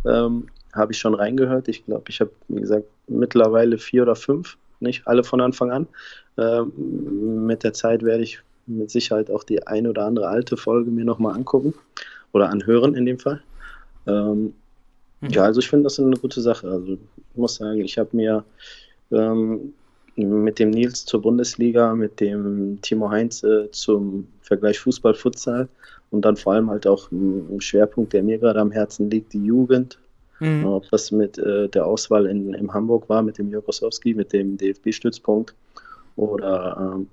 [0.06, 1.68] ähm, habe ich schon reingehört.
[1.68, 5.88] Ich glaube, ich habe, wie gesagt, mittlerweile vier oder fünf nicht alle von Anfang an.
[6.38, 10.91] Ähm, mit der Zeit werde ich mit Sicherheit auch die eine oder andere alte Folge
[10.91, 11.74] mir nochmal angucken
[12.32, 13.41] oder anhören in dem Fall.
[14.08, 14.54] Ähm,
[15.22, 15.30] mhm.
[15.30, 16.68] Ja, also ich finde das eine gute Sache.
[16.70, 18.43] Also ich muss sagen, ich habe mir
[19.12, 19.74] ähm,
[20.16, 25.68] mit dem Nils zur Bundesliga, mit dem Timo Heinze zum Vergleich Fußball-Futsal
[26.12, 29.43] und dann vor allem halt auch ein Schwerpunkt, der mir gerade am Herzen liegt, die
[29.43, 29.97] Jugend.
[30.39, 30.66] Mhm.
[30.66, 34.57] Ob das mit äh, der Auswahl in, in Hamburg war, mit dem Jokosowski, mit dem
[34.57, 35.53] DFB-Stützpunkt
[36.16, 37.07] oder ähm,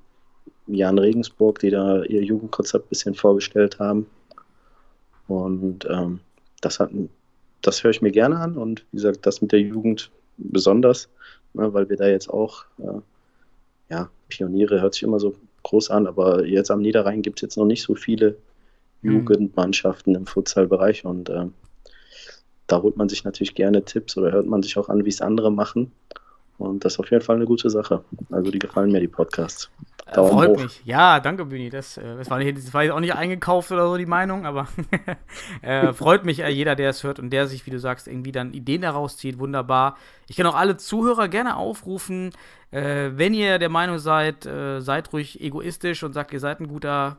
[0.67, 4.07] Jan Regensburg, die da ihr Jugendkonzept ein bisschen vorgestellt haben.
[5.29, 6.21] Und ähm,
[6.61, 6.91] das, hat,
[7.63, 11.09] das höre ich mir gerne an und wie gesagt, das mit der Jugend besonders,
[11.55, 13.01] ne, weil wir da jetzt auch, äh,
[13.91, 17.57] ja, Pioniere hört sich immer so groß an, aber jetzt am Niederrhein gibt es jetzt
[17.57, 18.37] noch nicht so viele
[19.03, 19.13] mhm.
[19.13, 21.47] Jugendmannschaften im Futsalbereich und äh,
[22.67, 25.23] da holt man sich natürlich gerne Tipps oder hört man sich auch an, wie es
[25.23, 25.91] andere machen.
[26.59, 28.05] Und das ist auf jeden Fall eine gute Sache.
[28.31, 29.71] Also die gefallen mir, die Podcasts.
[30.09, 30.63] Äh, Daumen Freut hoch.
[30.63, 30.83] mich.
[30.85, 31.71] Ja, danke, Büni.
[31.71, 34.47] Das, äh, das, war nicht, das war jetzt auch nicht eingekauft oder so, die Meinung,
[34.47, 34.69] aber
[35.63, 38.33] äh, freut mich äh, jeder, der es hört und der sich, wie du sagst, irgendwie
[38.33, 39.39] dann Ideen daraus zieht.
[39.39, 39.97] Wunderbar.
[40.27, 42.33] Ich kann auch alle Zuhörer gerne aufrufen,
[42.71, 46.69] äh, wenn ihr der Meinung seid, äh, seid ruhig egoistisch und sagt, ihr seid ein
[46.69, 47.19] guter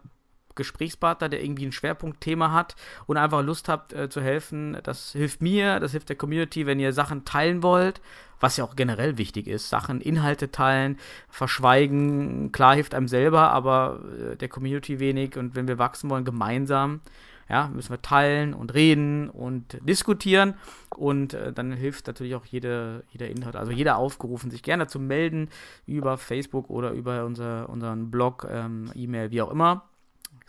[0.59, 2.75] Gesprächspartner, der irgendwie ein Schwerpunktthema hat
[3.07, 4.77] und einfach Lust habt äh, zu helfen.
[4.83, 8.01] Das hilft mir, das hilft der Community, wenn ihr Sachen teilen wollt,
[8.39, 9.69] was ja auch generell wichtig ist.
[9.69, 10.97] Sachen, Inhalte teilen,
[11.29, 14.01] verschweigen, klar hilft einem selber, aber
[14.33, 17.01] äh, der Community wenig und wenn wir wachsen wollen, gemeinsam.
[17.49, 20.53] Ja, müssen wir teilen und reden und diskutieren
[20.95, 23.55] und äh, dann hilft natürlich auch jede, jeder Inhalt.
[23.55, 25.49] Also jeder aufgerufen, sich gerne zu melden
[25.87, 29.89] über Facebook oder über unser, unseren Blog, ähm, E-Mail, wie auch immer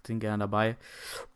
[0.07, 0.76] sind gerne dabei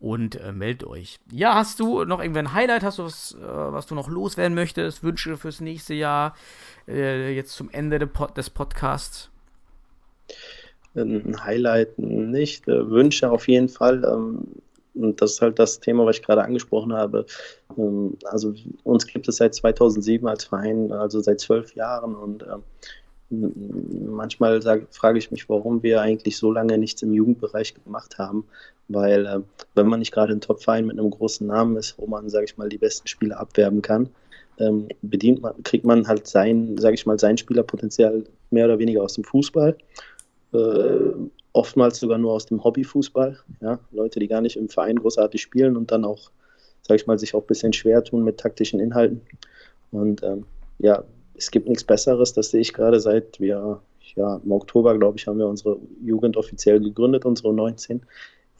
[0.00, 1.18] und äh, meldet euch.
[1.30, 2.82] Ja, hast du noch irgendwie ein Highlight?
[2.82, 5.02] Hast du was, äh, was du noch loswerden möchtest?
[5.02, 6.34] Wünsche fürs nächste Jahr,
[6.88, 9.30] äh, jetzt zum Ende de Pod des Podcasts?
[10.94, 14.04] Ein Highlight nicht, äh, Wünsche auf jeden Fall.
[14.04, 14.46] Ähm,
[14.94, 17.26] und das ist halt das Thema, was ich gerade angesprochen habe.
[17.76, 18.54] Ähm, also
[18.84, 22.62] uns gibt es seit 2007 als Verein, also seit zwölf Jahren und ähm,
[23.30, 28.44] manchmal sag, frage ich mich, warum wir eigentlich so lange nichts im Jugendbereich gemacht haben.
[28.88, 29.40] Weil, äh,
[29.74, 32.56] wenn man nicht gerade ein Top-Verein mit einem großen Namen ist, wo man, sage ich
[32.58, 34.10] mal, die besten Spieler abwerben kann,
[34.58, 39.02] ähm, bedient man, kriegt man halt sein, sage ich mal, sein Spielerpotenzial mehr oder weniger
[39.02, 39.76] aus dem Fußball.
[40.52, 41.10] Äh,
[41.52, 43.38] oftmals sogar nur aus dem Hobbyfußball.
[43.60, 43.78] Ja?
[43.90, 46.30] Leute, die gar nicht im Verein großartig spielen und dann auch,
[46.82, 49.22] sage ich mal, sich auch ein bisschen schwer tun mit taktischen Inhalten.
[49.90, 50.44] Und ähm,
[50.78, 51.04] ja,
[51.36, 53.80] es gibt nichts Besseres, das sehe ich gerade seit wir,
[54.14, 58.02] ja, im Oktober, glaube ich, haben wir unsere Jugend offiziell gegründet, unsere 19.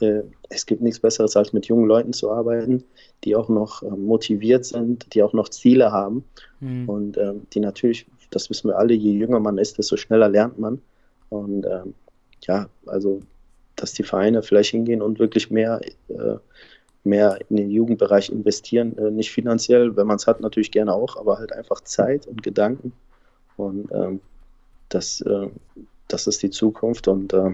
[0.01, 2.85] Äh, es gibt nichts Besseres, als mit jungen Leuten zu arbeiten,
[3.23, 6.25] die auch noch äh, motiviert sind, die auch noch Ziele haben
[6.61, 6.89] mhm.
[6.89, 10.59] und ähm, die natürlich, das wissen wir alle, je jünger man ist, desto schneller lernt
[10.59, 10.81] man.
[11.29, 11.95] Und ähm,
[12.43, 13.21] ja, also,
[13.77, 16.37] dass die Vereine vielleicht hingehen und wirklich mehr äh,
[17.05, 18.97] mehr in den Jugendbereich investieren.
[18.99, 22.43] Äh, nicht finanziell, wenn man es hat, natürlich gerne auch, aber halt einfach Zeit und
[22.43, 22.93] Gedanken.
[23.57, 24.21] Und ähm,
[24.89, 25.49] das, äh,
[26.09, 27.09] das ist die Zukunft.
[27.09, 27.53] Und äh,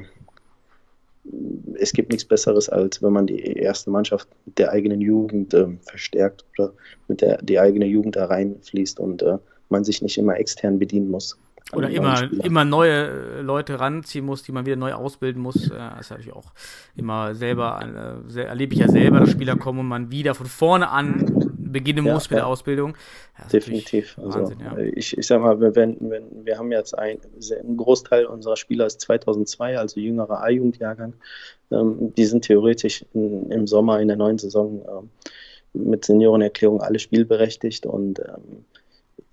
[1.78, 5.68] es gibt nichts Besseres, als wenn man die erste Mannschaft mit der eigenen Jugend äh,
[5.82, 6.72] verstärkt oder
[7.08, 9.38] mit der die eigene Jugend da reinfließt und äh,
[9.68, 11.38] man sich nicht immer extern bedienen muss.
[11.72, 15.70] Oder immer, immer neue äh, Leute ranziehen muss, die man wieder neu ausbilden muss.
[15.70, 16.52] Äh, das ist natürlich auch
[16.96, 20.88] immer selber, äh, erlebe ich ja selber, dass Spieler kommen und man wieder von vorne
[20.88, 22.44] an beginnen ja, muss mit ja.
[22.44, 22.94] der Ausbildung.
[23.52, 24.18] Definitiv.
[24.18, 24.76] Also, Wahnsinn, ja.
[24.78, 27.18] ich, ich sag mal, wenn, wenn, wir haben jetzt ein,
[27.62, 31.14] ein Großteil unserer Spieler ist 2002, also jüngerer A-Jugendjahrgang.
[31.70, 35.10] Ähm, die sind theoretisch in, im Sommer in der neuen Saison ähm,
[35.72, 38.64] mit Seniorenerklärung alle spielberechtigt und ähm,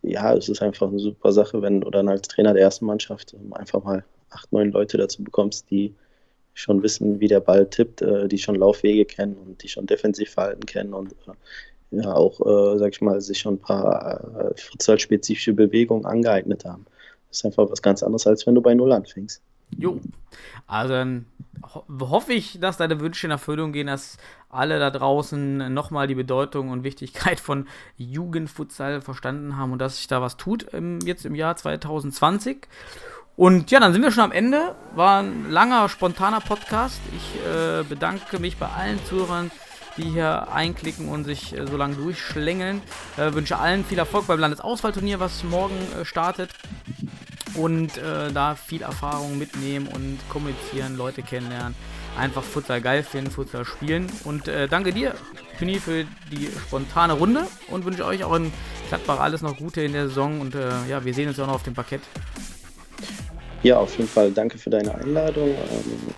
[0.10, 3.34] ja, es ist einfach eine super Sache, wenn du dann als Trainer der ersten Mannschaft
[3.34, 5.94] ähm, einfach mal acht, neun Leute dazu bekommst, die
[6.54, 10.66] schon wissen, wie der Ball tippt, äh, die schon Laufwege kennen und die schon Defensivverhalten
[10.66, 11.34] kennen und äh,
[11.92, 16.86] ja auch, äh, sag ich mal, sich schon ein paar äh, Bewegungen angeeignet haben.
[17.30, 19.42] Das ist einfach was ganz anderes, als wenn du bei Null anfängst.
[19.76, 20.00] Jo.
[20.66, 21.26] Also dann
[21.74, 24.18] ho hoffe ich, dass deine Wünsche in Erfüllung gehen, dass
[24.50, 30.08] alle da draußen nochmal die Bedeutung und Wichtigkeit von Jugendfutsal verstanden haben und dass sich
[30.08, 32.68] da was tut im, jetzt im Jahr 2020.
[33.36, 34.76] Und ja, dann sind wir schon am Ende.
[34.96, 37.00] War ein langer, spontaner Podcast.
[37.16, 39.52] Ich äh, bedanke mich bei allen Zuhörern,
[39.96, 42.82] die hier einklicken und sich äh, so lange durchschlängeln.
[43.16, 46.50] Äh, wünsche allen viel Erfolg beim Landesauswahlturnier, was morgen äh, startet
[47.56, 51.76] und äh, da viel Erfahrung mitnehmen und kommunizieren, Leute kennenlernen.
[52.18, 54.08] Einfach Futsal geil finden, Futsal spielen.
[54.24, 55.14] Und äh, danke dir,
[55.60, 58.52] Pini, für die spontane Runde und wünsche euch auch in
[58.90, 60.42] Gladbach alles noch Gute in der Saison.
[60.42, 62.02] Und äh, ja, wir sehen uns auch noch auf dem Parkett.
[63.64, 65.50] Ja, auf jeden Fall danke für deine Einladung.
[65.50, 66.14] Ähm,